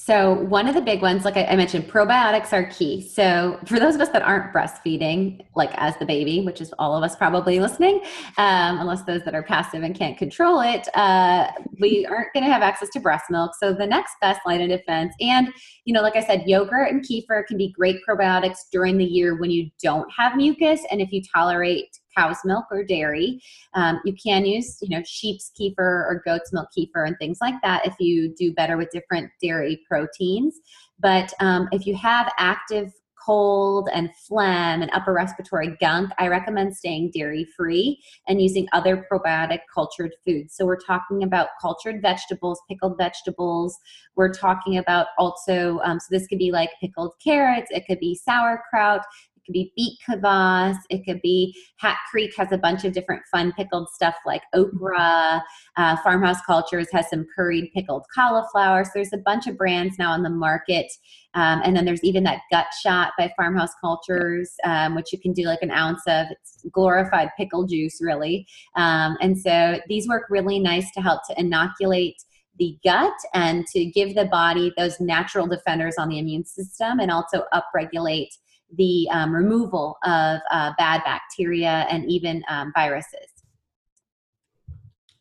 [0.00, 3.02] So, one of the big ones, like I mentioned, probiotics are key.
[3.02, 6.96] So, for those of us that aren't breastfeeding, like as the baby, which is all
[6.96, 7.96] of us probably listening,
[8.36, 12.50] um, unless those that are passive and can't control it, uh, we aren't going to
[12.50, 13.56] have access to breast milk.
[13.58, 15.48] So, the next best line of defense, and
[15.84, 19.36] you know, like I said, yogurt and kefir can be great probiotics during the year
[19.36, 23.40] when you don't have mucus and if you tolerate cow's milk or dairy.
[23.74, 27.54] Um, you can use, you know, sheep's kefir or goat's milk kefir and things like
[27.62, 30.60] that if you do better with different dairy proteins.
[30.98, 32.92] But um, if you have active
[33.28, 39.06] cold and phlegm and upper respiratory gunk, I recommend staying dairy free and using other
[39.12, 40.56] probiotic cultured foods.
[40.56, 43.76] So we're talking about cultured vegetables, pickled vegetables.
[44.16, 48.14] We're talking about also, um, so this could be like pickled carrots, it could be
[48.14, 49.04] sauerkraut,
[49.48, 53.52] could be beet kvass, it could be Hat Creek has a bunch of different fun
[53.56, 55.42] pickled stuff like okra.
[55.76, 58.84] Uh, Farmhouse Cultures has some curried pickled cauliflower.
[58.84, 60.86] So there's a bunch of brands now on the market.
[61.34, 65.32] Um, and then there's even that gut shot by Farmhouse Cultures, um, which you can
[65.32, 66.26] do like an ounce of.
[66.30, 68.46] It's glorified pickle juice, really.
[68.76, 72.16] Um, and so these work really nice to help to inoculate
[72.58, 77.10] the gut and to give the body those natural defenders on the immune system and
[77.10, 78.30] also upregulate
[78.76, 83.28] the um, removal of uh, bad bacteria and even um, viruses.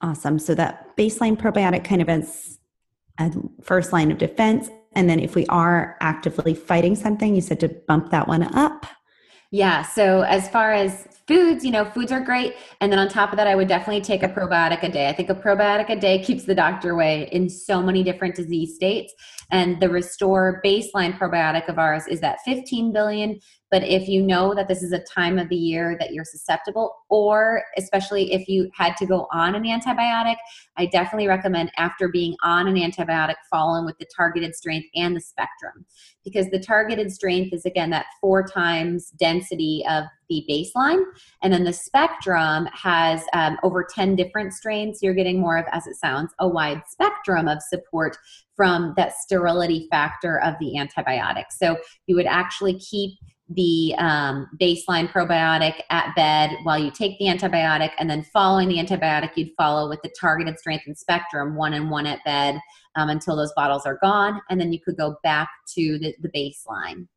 [0.02, 0.38] Awesome.
[0.38, 2.60] So, that baseline probiotic kind of as
[3.20, 3.32] a
[3.62, 4.70] first line of defense.
[4.94, 8.86] And then, if we are actively fighting something, you said to bump that one up.
[9.52, 9.84] Yeah.
[9.84, 12.56] So as far as foods, you know, foods are great.
[12.80, 15.10] And then on top of that, I would definitely take a probiotic a day.
[15.10, 18.76] I think a probiotic a day keeps the doctor away in so many different disease
[18.76, 19.14] states.
[19.52, 23.40] And the Restore baseline probiotic of ours is that 15 billion.
[23.70, 26.94] But if you know that this is a time of the year that you're susceptible,
[27.10, 30.38] or especially if you had to go on an antibiotic,
[30.78, 35.22] I definitely recommend after being on an antibiotic, following with the targeted strength and the
[35.22, 35.86] spectrum.
[36.24, 41.02] Because the targeted strength is again that four times density of the baseline.
[41.42, 45.00] And then the spectrum has um, over 10 different strains.
[45.02, 48.18] You're getting more of, as it sounds, a wide spectrum of support
[48.56, 51.46] from that sterility factor of the antibiotic.
[51.52, 51.78] So
[52.08, 53.18] you would actually keep
[53.50, 58.78] the um, baseline probiotic at bed while you take the antibiotic, and then following the
[58.78, 62.60] antibiotic, you'd follow with the targeted strength and spectrum, one and one at bed
[62.96, 66.30] um, until those bottles are gone, and then you could go back to the, the
[66.30, 67.08] baseline.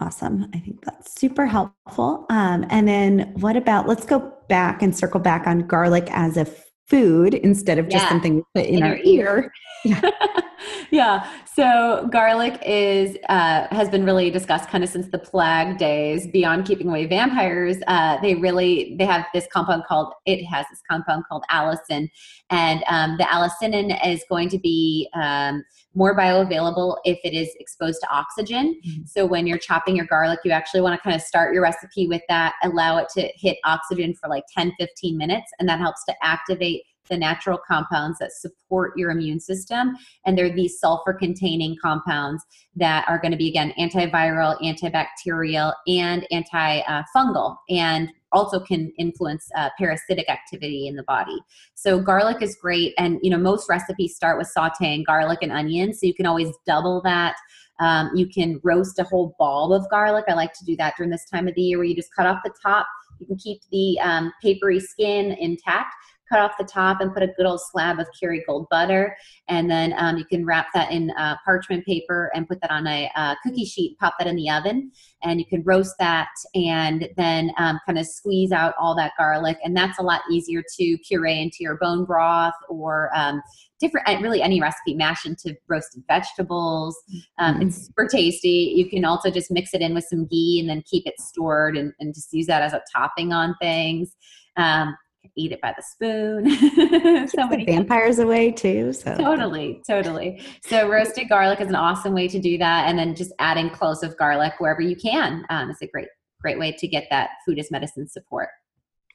[0.00, 0.50] Awesome.
[0.54, 2.26] I think that's super helpful.
[2.30, 6.46] Um, and then, what about let's go back and circle back on garlic as a
[6.86, 8.08] food instead of just Yeah.
[8.08, 9.52] something we put in, In our your ear.
[10.90, 11.26] yeah.
[11.54, 16.26] So garlic is uh, has been really discussed kind of since the plague days.
[16.28, 20.80] Beyond keeping away vampires, uh, they really they have this compound called it has this
[20.88, 22.08] compound called allicin,
[22.50, 28.00] and um, the allicinin is going to be um, more bioavailable if it is exposed
[28.00, 28.80] to oxygen.
[28.86, 29.08] Mhm.
[29.08, 32.06] So when you're chopping your garlic, you actually want to kind of start your recipe
[32.06, 36.04] with that, allow it to hit oxygen for like 10, 15 minutes, and that helps
[36.06, 39.94] to activate the natural compounds that support your immune system.
[40.24, 42.42] And they're these sulfur containing compounds
[42.74, 49.68] that are going to be, again, antiviral, antibacterial, and antifungal, and also can influence uh,
[49.78, 51.38] parasitic activity in the body.
[51.74, 52.94] So garlic is great.
[52.96, 56.00] And, you know, most recipes start with sauteing garlic and onions.
[56.00, 57.36] So you can always double that.
[57.78, 60.24] Um, you can roast a whole bulb of garlic.
[60.28, 62.26] I like to do that during this time of the year where you just cut
[62.26, 62.86] off the top.
[63.18, 65.94] You can keep the um, papery skin intact
[66.32, 69.14] cut off the top and put a good old slab of Kerrygold butter.
[69.48, 72.86] And then um, you can wrap that in uh, parchment paper and put that on
[72.86, 74.90] a uh, cookie sheet, pop that in the oven,
[75.22, 79.58] and you can roast that and then um, kind of squeeze out all that garlic.
[79.62, 83.42] And that's a lot easier to puree into your bone broth or um,
[83.78, 86.96] different, really any recipe, mash into roasted vegetables.
[87.38, 87.68] Um, mm-hmm.
[87.68, 88.72] It's super tasty.
[88.76, 91.76] You can also just mix it in with some ghee and then keep it stored
[91.76, 94.16] and, and just use that as a topping on things.
[94.56, 94.96] Um,
[95.36, 97.28] eat it by the spoon.
[97.28, 98.92] so many vampires away too.
[98.92, 100.42] So totally, totally.
[100.64, 104.02] So roasted garlic is an awesome way to do that, and then just adding cloves
[104.02, 106.08] of garlic wherever you can um, is a great,
[106.40, 108.48] great way to get that food as medicine support.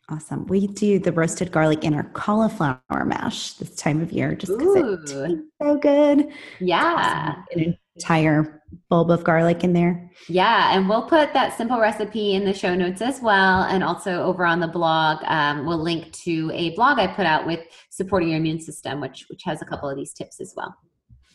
[0.10, 0.48] Awesome.
[0.48, 4.76] We do the roasted garlic in our cauliflower mash this time of year just because
[4.76, 6.30] it tastes so good.
[6.62, 7.36] Yeah.
[7.52, 10.10] An entire bulb of garlic in there.
[10.28, 10.76] Yeah.
[10.76, 13.64] And we'll put that simple recipe in the show notes as well.
[13.64, 17.48] And also over on the blog, um, we'll link to a blog I put out
[17.48, 20.76] with supporting your immune system, which, which has a couple of these tips as well.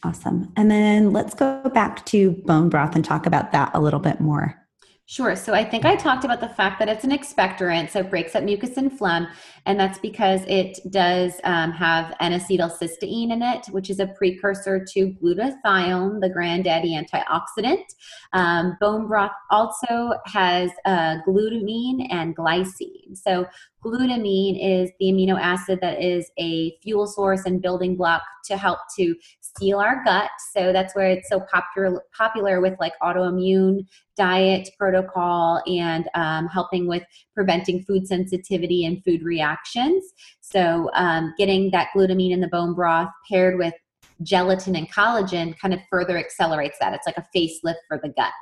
[0.04, 0.52] Awesome.
[0.56, 4.20] And then let's go back to bone broth and talk about that a little bit
[4.20, 4.61] more.
[5.06, 5.34] Sure.
[5.34, 8.36] So I think I talked about the fact that it's an expectorant, so it breaks
[8.36, 9.26] up mucus and phlegm,
[9.66, 15.12] and that's because it does um, have N-acetylcysteine in it, which is a precursor to
[15.20, 17.82] glutathione, the granddaddy antioxidant.
[18.32, 23.16] Um, bone broth also has uh, glutamine and glycine.
[23.16, 23.46] So
[23.84, 28.78] glutamine is the amino acid that is a fuel source and building block to help
[28.96, 29.14] to
[29.58, 30.30] seal our gut.
[30.54, 33.86] So that's where it's so popular popular with like autoimmune
[34.16, 37.02] diet protocol and um, helping with
[37.34, 40.04] preventing food sensitivity and food reactions.
[40.40, 43.74] So um, getting that glutamine in the bone broth paired with
[44.22, 46.92] gelatin and collagen kind of further accelerates that.
[46.94, 48.32] It's like a facelift for the gut.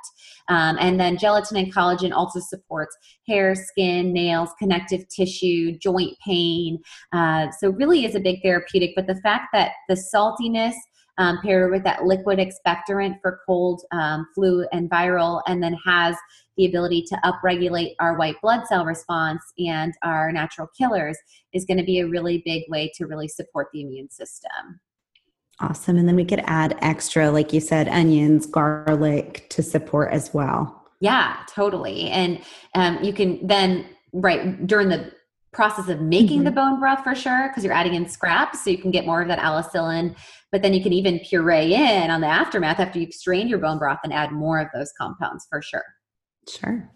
[0.49, 2.97] Um, and then gelatin and collagen also supports
[3.27, 6.79] hair, skin, nails, connective tissue, joint pain.
[7.13, 8.93] Uh, so really is a big therapeutic.
[8.97, 10.75] But the fact that the saltiness
[11.19, 16.17] um, paired with that liquid expectorant for cold, um, flu, and viral, and then has
[16.57, 21.17] the ability to upregulate our white blood cell response and our natural killers
[21.53, 24.81] is going to be a really big way to really support the immune system.
[25.61, 25.99] Awesome.
[25.99, 30.89] And then we could add extra, like you said, onions, garlic to support as well.
[31.01, 32.09] Yeah, totally.
[32.11, 32.41] And
[32.75, 35.13] um, you can then, right, during the
[35.53, 36.45] process of making mm-hmm.
[36.45, 39.21] the bone broth for sure, because you're adding in scraps, so you can get more
[39.21, 40.15] of that allicin.
[40.53, 43.79] But then you can even puree in on the aftermath after you've strained your bone
[43.79, 45.85] broth and add more of those compounds for sure.
[46.49, 46.91] Sure.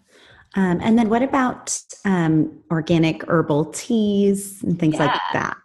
[0.55, 5.05] Um, and then what about um, organic herbal teas and things yeah.
[5.05, 5.57] like that?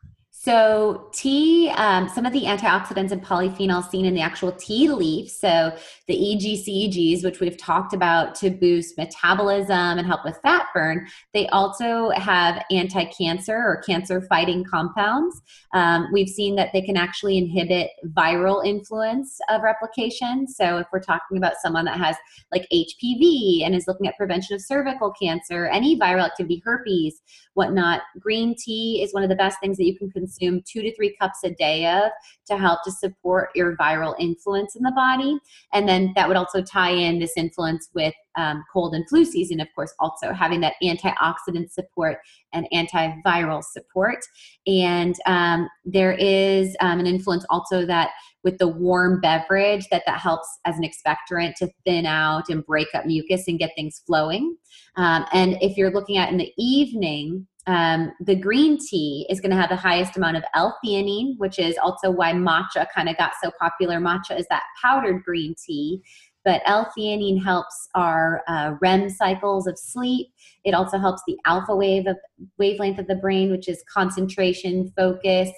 [0.42, 5.28] So, tea, um, some of the antioxidants and polyphenols seen in the actual tea leaf,
[5.28, 5.76] so
[6.08, 11.46] the EGCGs, which we've talked about to boost metabolism and help with fat burn, they
[11.48, 15.42] also have anti cancer or cancer fighting compounds.
[15.74, 20.48] Um, we've seen that they can actually inhibit viral influence of replication.
[20.48, 22.16] So, if we're talking about someone that has
[22.50, 27.20] like HPV and is looking at prevention of cervical cancer, any viral activity, herpes,
[27.52, 30.82] whatnot, green tea is one of the best things that you can consume consume two
[30.82, 32.10] to three cups a day of
[32.46, 35.38] to help to support your viral influence in the body.
[35.72, 39.60] And then that would also tie in this influence with um, cold and flu season,
[39.60, 42.18] of course, also having that antioxidant support
[42.52, 44.18] and antiviral support.
[44.66, 48.10] And um, there is um, an influence also that
[48.42, 52.88] with the warm beverage that that helps as an expectorant to thin out and break
[52.94, 54.56] up mucus and get things flowing.
[54.96, 59.50] Um, and if you're looking at in the evening, um, the green tea is going
[59.50, 63.32] to have the highest amount of L-theanine, which is also why matcha kind of got
[63.42, 64.00] so popular.
[64.00, 66.00] Matcha is that powdered green tea,
[66.44, 70.28] but L-theanine helps our uh, REM cycles of sleep.
[70.64, 72.16] It also helps the alpha wave of
[72.58, 75.50] wavelength of the brain, which is concentration, focus,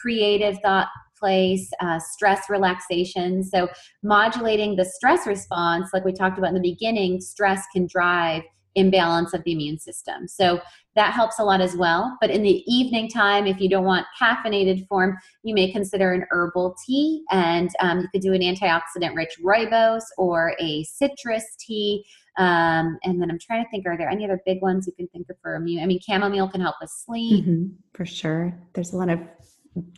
[0.00, 3.42] creative thought place, uh, stress relaxation.
[3.42, 3.68] So
[4.04, 8.44] modulating the stress response, like we talked about in the beginning, stress can drive
[8.74, 10.28] imbalance of the immune system.
[10.28, 10.60] So
[10.98, 12.18] that helps a lot as well.
[12.20, 16.24] But in the evening time, if you don't want caffeinated form, you may consider an
[16.30, 22.04] herbal tea, and um, you could do an antioxidant rich rooibos or a citrus tea.
[22.36, 25.06] Um, and then I'm trying to think, are there any other big ones you can
[25.08, 25.82] think of for immune?
[25.82, 27.44] I mean, chamomile can help with sleep.
[27.44, 28.52] Mm-hmm, for sure.
[28.74, 29.20] There's a lot of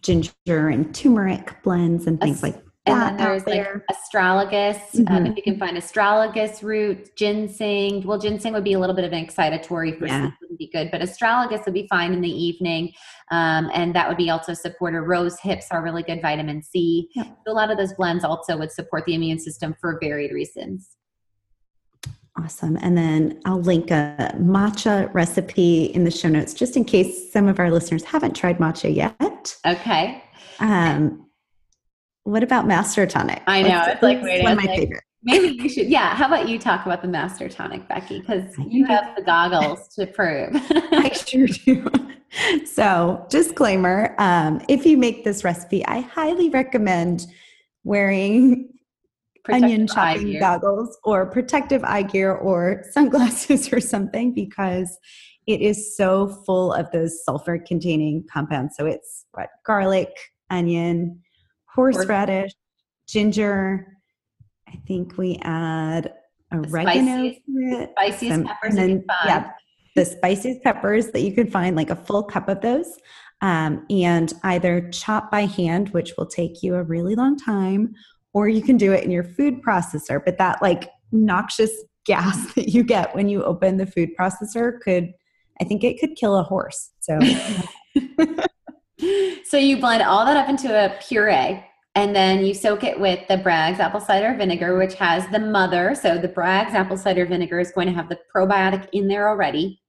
[0.02, 4.80] ginger and turmeric blends and things like and then there's like astragalus.
[4.92, 5.14] Mm-hmm.
[5.14, 8.06] Um, if you can find astragalus root, ginseng.
[8.06, 10.22] Well, ginseng would be a little bit of an excitatory for yeah.
[10.22, 12.92] sleep, wouldn't be good, but astragalus would be fine in the evening.
[13.30, 15.02] Um, and that would be also supported.
[15.02, 17.08] Rose hips are really good vitamin C.
[17.14, 20.96] So a lot of those blends also would support the immune system for varied reasons.
[22.38, 22.78] Awesome.
[22.80, 27.46] And then I'll link a matcha recipe in the show notes just in case some
[27.46, 29.56] of our listeners haven't tried matcha yet.
[29.66, 30.24] Okay.
[30.60, 31.26] Um,
[32.30, 33.42] what about Master Tonic?
[33.46, 33.68] I know.
[33.70, 35.04] What's- It's like, what's wait, one of my like- favorite.
[35.22, 35.88] Maybe you should.
[35.88, 36.14] Yeah.
[36.14, 38.20] How about you talk about the Master Tonic, Becky?
[38.20, 40.48] Because you have the goggles to prove.
[40.54, 41.86] I sure do.
[42.64, 47.26] So, disclaimer um, if you make this recipe, I highly recommend
[47.82, 48.68] wearing
[49.50, 54.96] onion Protective eye chopping goggles or protective eye gear or sunglasses or something because
[55.48, 58.76] it is so full of those sulfur containing compounds.
[58.76, 60.10] So, it's what garlic,
[60.50, 61.20] onion,
[61.74, 62.52] horseradish,
[63.08, 63.86] ginger.
[64.68, 66.12] I think we add
[66.52, 69.50] oregano spiciest- Spiciest some- peppers and then, yeah,
[69.96, 72.96] the spiciest peppers that you can find, like a full cup of those,
[73.40, 77.94] um, and either chop by hand, which will take you a really long time,
[78.32, 80.24] or you can do it in your food processor.
[80.24, 81.70] But that like noxious
[82.06, 85.12] gas that you get when you open the food processor could,
[85.60, 86.90] I think it could kill a horse.
[87.00, 87.18] So
[89.44, 93.26] so you blend all that up into a puree and then you soak it with
[93.28, 95.94] the Bragg's apple cider vinegar, which has the mother.
[95.94, 99.80] So the Bragg's apple cider vinegar is going to have the probiotic in there already.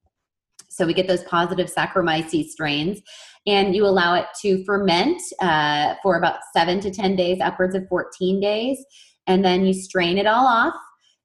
[0.70, 3.02] So we get those positive Saccharomyces strains.
[3.46, 7.88] And you allow it to ferment uh, for about seven to 10 days, upwards of
[7.88, 8.84] 14 days.
[9.28, 10.76] And then you strain it all off.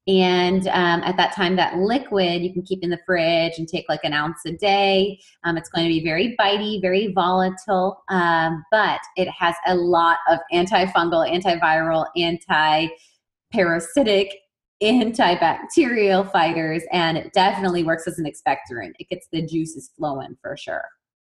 [0.07, 3.85] And um, at that time, that liquid you can keep in the fridge and take
[3.89, 5.19] like an ounce a day.
[5.43, 10.19] Um, it's going to be very bitey, very volatile, um, but it has a lot
[10.29, 12.87] of antifungal, antiviral, anti
[13.51, 14.33] parasitic,
[14.81, 18.91] antibacterial fighters, and it definitely works as an expectorant.
[18.99, 20.85] It gets the juices flowing for sure.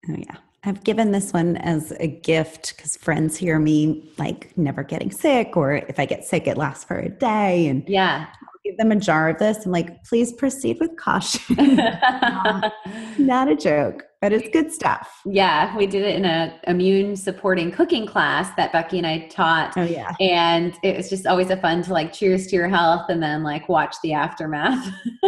[0.10, 0.38] Oh yeah.
[0.64, 5.56] I've given this one as a gift because friends hear me like never getting sick,
[5.56, 7.68] or if I get sick, it lasts for a day.
[7.68, 8.28] And Yeah.
[8.70, 9.66] Give them a jar of this.
[9.66, 11.56] I'm like, please proceed with caution.
[13.18, 15.10] Not a joke, but it's good stuff.
[15.26, 19.74] yeah, we did it in a immune supporting cooking class that Becky and I taught.
[19.76, 20.14] Oh yeah.
[20.20, 23.42] And it was just always a fun to like cheers to your health and then
[23.42, 24.88] like watch the aftermath.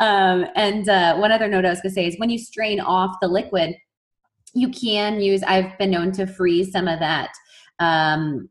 [0.00, 3.16] um, and uh, one other note I was to say is when you strain off
[3.22, 3.76] the liquid,
[4.52, 7.30] you can use, I've been known to freeze some of that.
[7.78, 8.50] Um,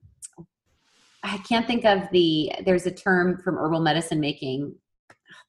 [1.27, 4.73] I can't think of the, there's a term from herbal medicine making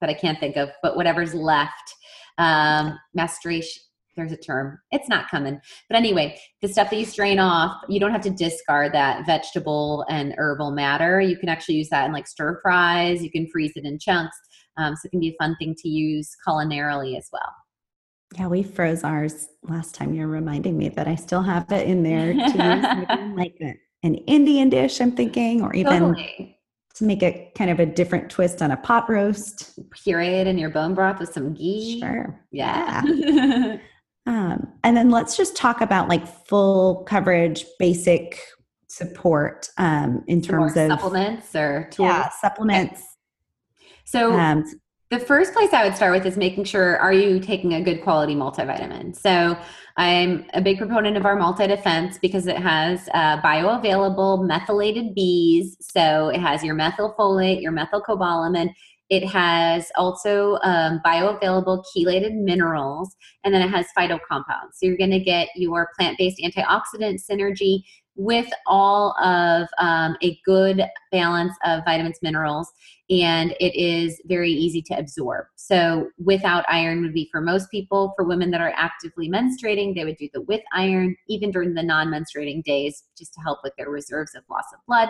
[0.00, 1.94] that I can't think of, but whatever's left,
[2.38, 3.82] um, maceration.
[4.16, 4.80] There's a term.
[4.90, 5.60] It's not coming.
[5.88, 10.04] But anyway, the stuff that you strain off, you don't have to discard that vegetable
[10.08, 11.20] and herbal matter.
[11.20, 13.22] You can actually use that in like stir fries.
[13.22, 14.36] You can freeze it in chunks.
[14.76, 17.52] Um, so it can be a fun thing to use culinarily as well.
[18.36, 20.12] Yeah, we froze ours last time.
[20.14, 24.14] You're reminding me that I still have it in there to use like a, an
[24.14, 26.58] Indian dish, I'm thinking, or even Totally.
[26.94, 29.78] to make it kind of a different twist on a pot roast.
[29.90, 32.00] Puree it in your bone broth with some ghee.
[32.00, 32.40] Sure.
[32.52, 33.02] Yeah.
[34.26, 38.38] Um, and then let's just talk about like full coverage, basic
[38.86, 42.08] support um, in terms of supplements or tools.
[42.10, 43.02] yeah, supplements.
[44.04, 44.64] So Um,
[45.10, 48.02] the first place I would start with is making sure are you taking a good
[48.02, 49.16] quality multivitamin.
[49.16, 49.58] So
[49.96, 55.76] I'm a big proponent of our multi defense because it has uh, bioavailable methylated Bs.
[55.80, 58.70] So it has your methylfolate, your methylcobalamin.
[59.08, 64.76] It has also um, bioavailable chelated minerals, and then it has phyto compounds.
[64.78, 67.84] So you're going to get your plant-based antioxidant synergy
[68.16, 72.70] with all of um, a good balance of vitamins, minerals,
[73.10, 75.46] and it is very easy to absorb.
[75.56, 78.12] So, without iron would be for most people.
[78.16, 81.82] For women that are actively menstruating, they would do the with iron, even during the
[81.82, 85.08] non menstruating days, just to help with their reserves of loss of blood.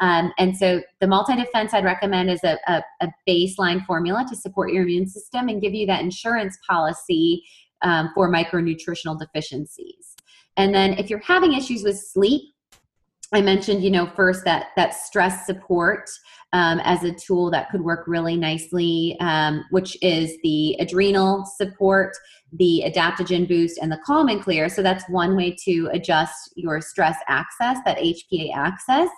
[0.00, 4.36] Um, and so, the multi defense I'd recommend is a, a, a, baseline formula to
[4.36, 7.42] support your immune system and give you that insurance policy
[7.82, 10.16] um, for micronutritional deficiencies.
[10.56, 12.42] And then, if you're having issues with sleep,
[13.36, 16.08] I mentioned, you know, first that that stress support
[16.54, 22.16] um, as a tool that could work really nicely, um, which is the adrenal support,
[22.54, 24.70] the adaptogen boost, and the calm and clear.
[24.70, 29.10] So that's one way to adjust your stress axis, that HPA axis.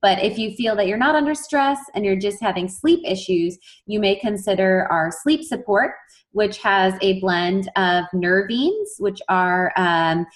[0.00, 3.58] But if you feel that you're not under stress and you're just having sleep issues,
[3.84, 5.92] you may consider our sleep support,
[6.32, 10.26] which has a blend of nervines, which are um,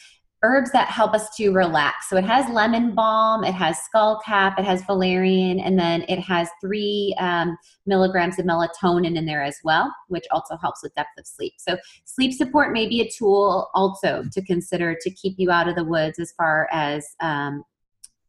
[0.43, 2.09] herbs that help us to relax.
[2.09, 6.49] So it has lemon balm, it has skullcap, it has valerian, and then it has
[6.61, 11.26] three um, milligrams of melatonin in there as well, which also helps with depth of
[11.26, 11.55] sleep.
[11.59, 15.76] So sleep support may be a tool also to consider to keep you out of
[15.76, 17.62] the woods as far as um,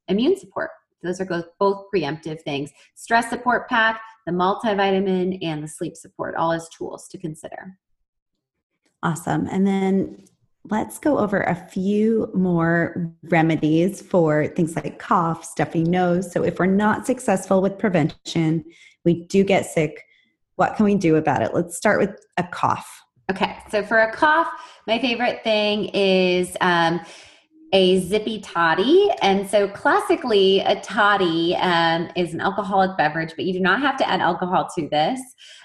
[0.10, 2.72] immune support Those are both preemptive things.
[2.96, 7.78] Stress support pack, the multivitamin, and the sleep support, all as tools to consider.
[9.02, 9.48] Awesome.
[9.48, 10.26] And then
[10.70, 16.32] let's go over a few more remedies for things like cough, stuffy nose.
[16.32, 18.64] So if we're not successful with prevention,
[19.04, 20.04] we do get sick.
[20.56, 21.54] What can we do about it?
[21.54, 23.02] Let's start with a cough.
[23.32, 24.48] Okay, so for a cough,
[24.88, 27.00] my favorite thing is um,
[27.74, 29.10] a zippy toddy.
[29.22, 33.98] And so, classically, a toddy um, is an alcoholic beverage, but you do not have
[33.98, 35.20] to add alcohol to this.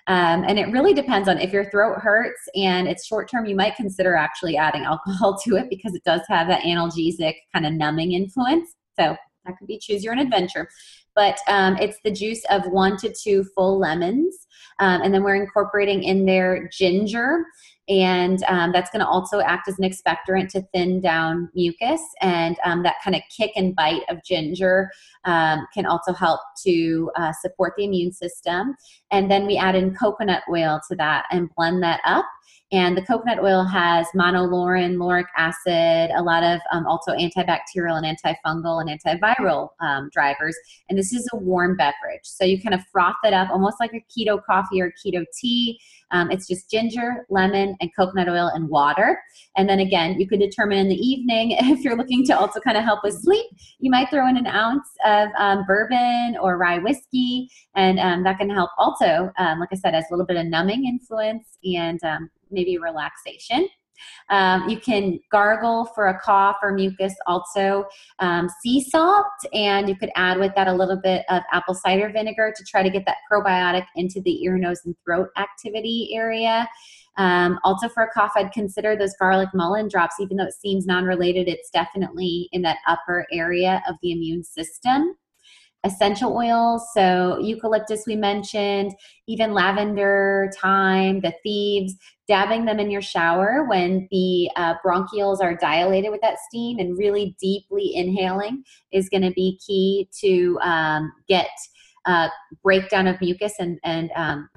[0.08, 3.56] Um, and it really depends on if your throat hurts and it's short term, you
[3.56, 7.72] might consider actually adding alcohol to it because it does have that analgesic kind of
[7.72, 8.74] numbing influence.
[8.98, 10.68] So, that could be choose your own adventure.
[11.14, 14.46] But um, it's the juice of one to two full lemons.
[14.80, 17.44] Um, and then we're incorporating in there ginger
[17.88, 22.56] and um, that's going to also act as an expectorant to thin down mucus and
[22.64, 24.90] um, that kind of kick and bite of ginger
[25.24, 28.74] um, can also help to uh, support the immune system.
[29.10, 32.26] And then we add in coconut oil to that and blend that up
[32.72, 38.04] and the coconut oil has monolaurin, lauric acid, a lot of um, also antibacterial and
[38.04, 40.56] antifungal and antiviral um, drivers.
[40.88, 42.24] And this is a warm beverage.
[42.24, 45.78] So you kind of froth it up almost like a keto coffee or keto tea.
[46.10, 49.20] Um, it's just ginger, lemon, and coconut oil and water.
[49.56, 52.76] And then again, you could determine in the evening if you're looking to also kind
[52.76, 53.46] of help with sleep,
[53.78, 58.38] you might throw in an ounce of um, bourbon or rye whiskey, and um, that
[58.38, 62.00] can help also, um, like I said, as a little bit of numbing influence and
[62.50, 63.68] maybe relaxation.
[64.30, 67.84] Um, you can gargle for a cough or mucus, also
[68.18, 72.10] um, sea salt, and you could add with that a little bit of apple cider
[72.10, 76.68] vinegar to try to get that probiotic into the ear, nose, and throat activity area.
[77.18, 80.86] Um, also, for a cough, I'd consider those garlic mullein drops, even though it seems
[80.86, 85.14] non related, it's definitely in that upper area of the immune system
[85.84, 86.82] essential oils.
[86.94, 88.92] So, eucalyptus, we mentioned,
[89.28, 91.94] even lavender, thyme, the thieves,
[92.28, 96.98] dabbing them in your shower when the uh, bronchioles are dilated with that steam and
[96.98, 101.48] really deeply inhaling is going to be key to um, get
[102.04, 102.28] uh,
[102.62, 104.48] breakdown of mucus and, and um,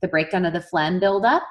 [0.00, 1.42] the breakdown of the phlegm buildup.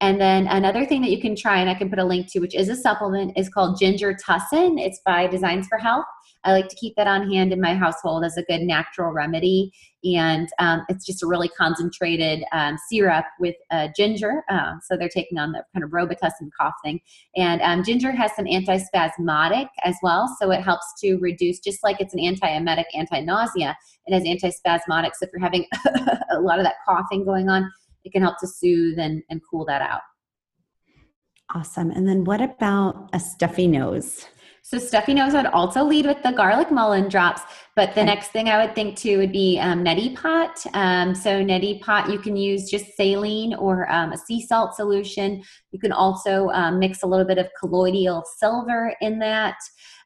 [0.00, 2.40] And then another thing that you can try, and I can put a link to,
[2.40, 4.78] which is a supplement, is called Ginger Tussin.
[4.78, 6.04] It's by Designs for Health.
[6.46, 9.72] I like to keep that on hand in my household as a good natural remedy.
[10.04, 14.44] And um, it's just a really concentrated um, syrup with uh, ginger.
[14.48, 17.00] Uh, so they're taking on the kind of Robitussin cough thing.
[17.34, 20.34] And um, ginger has some antispasmodic as well.
[20.40, 23.76] So it helps to reduce, just like it's an anti emetic, anti nausea,
[24.06, 25.10] it has antispasmodic.
[25.14, 25.66] So if you're having
[26.30, 27.68] a lot of that coughing going on,
[28.04, 30.02] it can help to soothe and, and cool that out.
[31.54, 31.90] Awesome.
[31.90, 34.26] And then what about a stuffy nose?
[34.68, 37.42] So stuffy nose would also lead with the garlic mullein drops,
[37.76, 38.04] but the okay.
[38.04, 40.60] next thing I would think too would be um, neti pot.
[40.74, 45.40] Um, so neti pot, you can use just saline or um, a sea salt solution.
[45.70, 49.54] You can also um, mix a little bit of colloidal silver in that.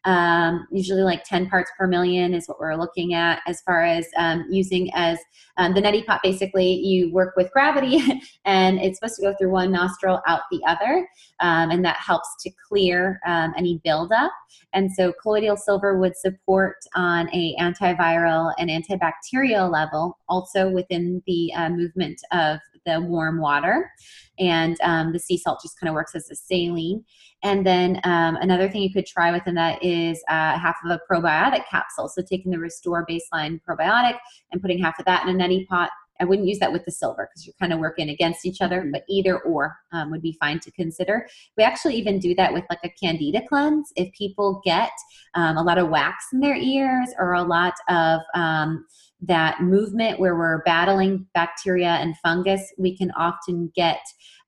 [0.04, 4.06] Um, usually, like 10 parts per million is what we're looking at as far as
[4.16, 5.18] um, using as
[5.58, 6.20] um, the neti pot.
[6.22, 8.02] Basically, you work with gravity,
[8.44, 11.06] and it's supposed to go through one nostril, out the other,
[11.40, 14.32] um, and that helps to clear um, any buildup.
[14.72, 21.52] And so, colloidal silver would support on a antiviral and antibacterial level, also within the
[21.54, 23.90] uh, movement of the warm water.
[24.38, 27.04] And um, the sea salt just kind of works as a saline.
[27.42, 31.00] And then um, another thing you could try within that is uh, half of a
[31.10, 32.08] probiotic capsule.
[32.08, 34.18] So taking the Restore Baseline probiotic
[34.52, 35.90] and putting half of that in a neti pot.
[36.20, 38.86] I wouldn't use that with the silver because you're kind of working against each other,
[38.92, 41.26] but either or um, would be fine to consider.
[41.56, 43.90] We actually even do that with like a candida cleanse.
[43.96, 44.90] If people get
[45.34, 48.84] um, a lot of wax in their ears or a lot of um,
[49.22, 54.00] that movement where we're battling bacteria and fungus, we can often get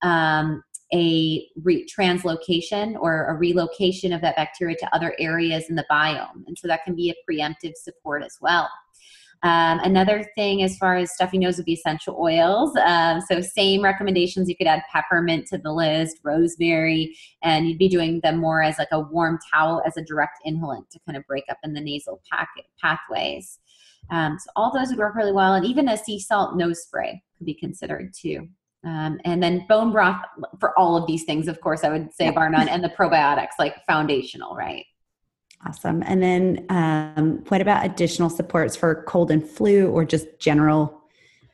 [0.03, 0.63] um,
[0.95, 6.45] a re- translocation or a relocation of that bacteria to other areas in the biome.
[6.47, 8.69] And so that can be a preemptive support as well.
[9.45, 12.77] Um, another thing as far as stuffy nose would be essential oils.
[12.77, 14.49] Um, so same recommendations.
[14.49, 18.79] You could add peppermint to the list, rosemary, and you'd be doing them more as
[18.79, 21.81] like a warm towel as a direct inhalant to kind of break up in the
[21.81, 22.23] nasal
[22.81, 23.59] pathways.
[24.11, 27.23] Um, so all those would work really well, and even a sea salt nose spray
[27.39, 28.49] could be considered too.
[28.85, 30.21] Um, and then bone broth
[30.59, 33.59] for all of these things, of course, I would say bar none, and the probiotics,
[33.59, 34.85] like foundational, right?
[35.67, 36.03] Awesome.
[36.05, 41.02] And then um, what about additional supports for cold and flu or just general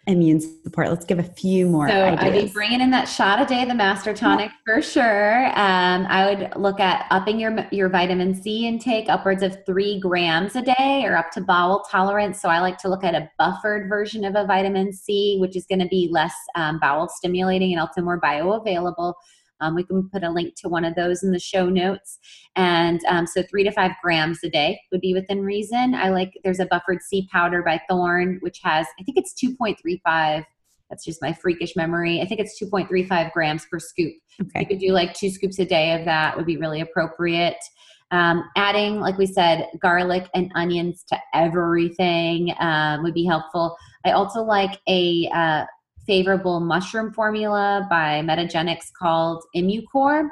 [0.08, 0.88] immune support.
[0.88, 1.88] Let's give a few more.
[1.88, 2.24] So ideas.
[2.24, 4.74] I'd be bringing in that shot a day, the Master Tonic yeah.
[4.74, 5.46] for sure.
[5.48, 10.56] Um, I would look at upping your your vitamin C intake upwards of three grams
[10.56, 12.40] a day, or up to bowel tolerance.
[12.40, 15.66] So I like to look at a buffered version of a vitamin C, which is
[15.66, 19.14] going to be less um, bowel stimulating and also more bioavailable.
[19.60, 22.18] Um, we can put a link to one of those in the show notes.
[22.56, 25.94] And um, so three to five grams a day would be within reason.
[25.94, 30.44] I like, there's a buffered C powder by Thorne, which has, I think it's 2.35.
[30.90, 32.20] That's just my freakish memory.
[32.20, 34.14] I think it's 2.35 grams per scoop.
[34.40, 34.60] Okay.
[34.60, 37.58] You could do like two scoops a day of that would be really appropriate.
[38.10, 43.76] Um, adding, like we said, garlic and onions to everything um, would be helpful.
[44.06, 45.64] I also like a uh,
[46.08, 50.28] favorable mushroom formula by Metagenics called Immucore.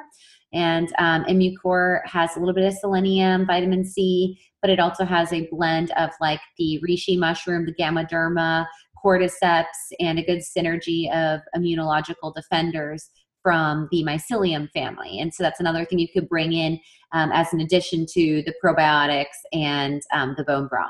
[0.51, 5.31] And um, Immucore has a little bit of selenium, vitamin C, but it also has
[5.31, 8.65] a blend of like the reishi mushroom, the Ganoderma,
[9.05, 9.65] cordyceps,
[9.99, 13.09] and a good synergy of immunological defenders
[13.43, 15.19] from the mycelium family.
[15.19, 16.79] And so that's another thing you could bring in
[17.13, 20.89] um, as an addition to the probiotics and um, the bone broth.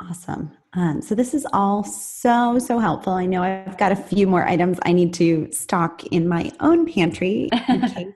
[0.00, 0.52] Awesome.
[0.74, 3.14] Um, so this is all so so helpful.
[3.14, 6.86] I know I've got a few more items I need to stock in my own
[6.86, 8.14] pantry in case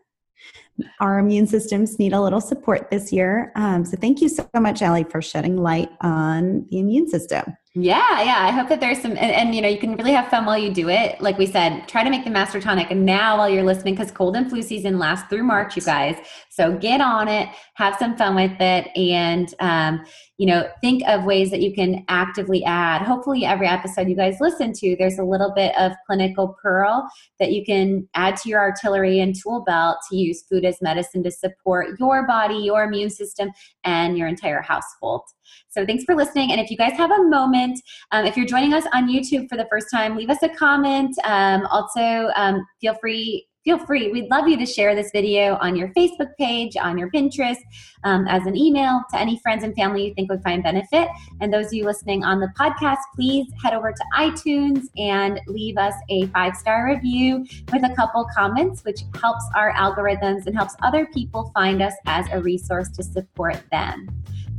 [1.00, 3.52] our immune systems need a little support this year.
[3.54, 7.56] Um, so thank you so much, Allie, for shedding light on the immune system.
[7.74, 8.38] Yeah, yeah.
[8.40, 10.58] I hope that there's some, and, and, you know, you can really have fun while
[10.58, 11.18] you do it.
[11.22, 14.10] Like we said, try to make the master tonic and now while you're listening, because
[14.10, 16.16] cold and flu season lasts through March, you guys.
[16.50, 20.04] So get on it, have some fun with it, and um,
[20.42, 23.00] you know, think of ways that you can actively add.
[23.00, 27.52] Hopefully, every episode you guys listen to, there's a little bit of clinical pearl that
[27.52, 31.30] you can add to your artillery and tool belt to use food as medicine to
[31.30, 33.52] support your body, your immune system,
[33.84, 35.22] and your entire household.
[35.68, 36.50] So thanks for listening.
[36.50, 37.80] And if you guys have a moment,
[38.10, 41.14] um, if you're joining us on YouTube for the first time, leave us a comment.
[41.22, 44.10] Um, also, um, feel free feel free.
[44.10, 47.58] We'd love you to share this video on your Facebook page, on your Pinterest,
[48.04, 51.08] um, as an email to any friends and family you think would find benefit.
[51.40, 55.76] And those of you listening on the podcast, please head over to iTunes and leave
[55.76, 60.74] us a five star review with a couple comments, which helps our algorithms and helps
[60.82, 64.08] other people find us as a resource to support them.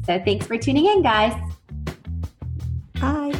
[0.06, 1.34] So thanks for tuning in, guys.
[3.00, 3.34] Bye.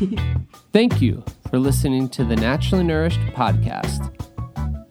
[0.72, 4.23] Thank you for listening to the Naturally Nourished podcast.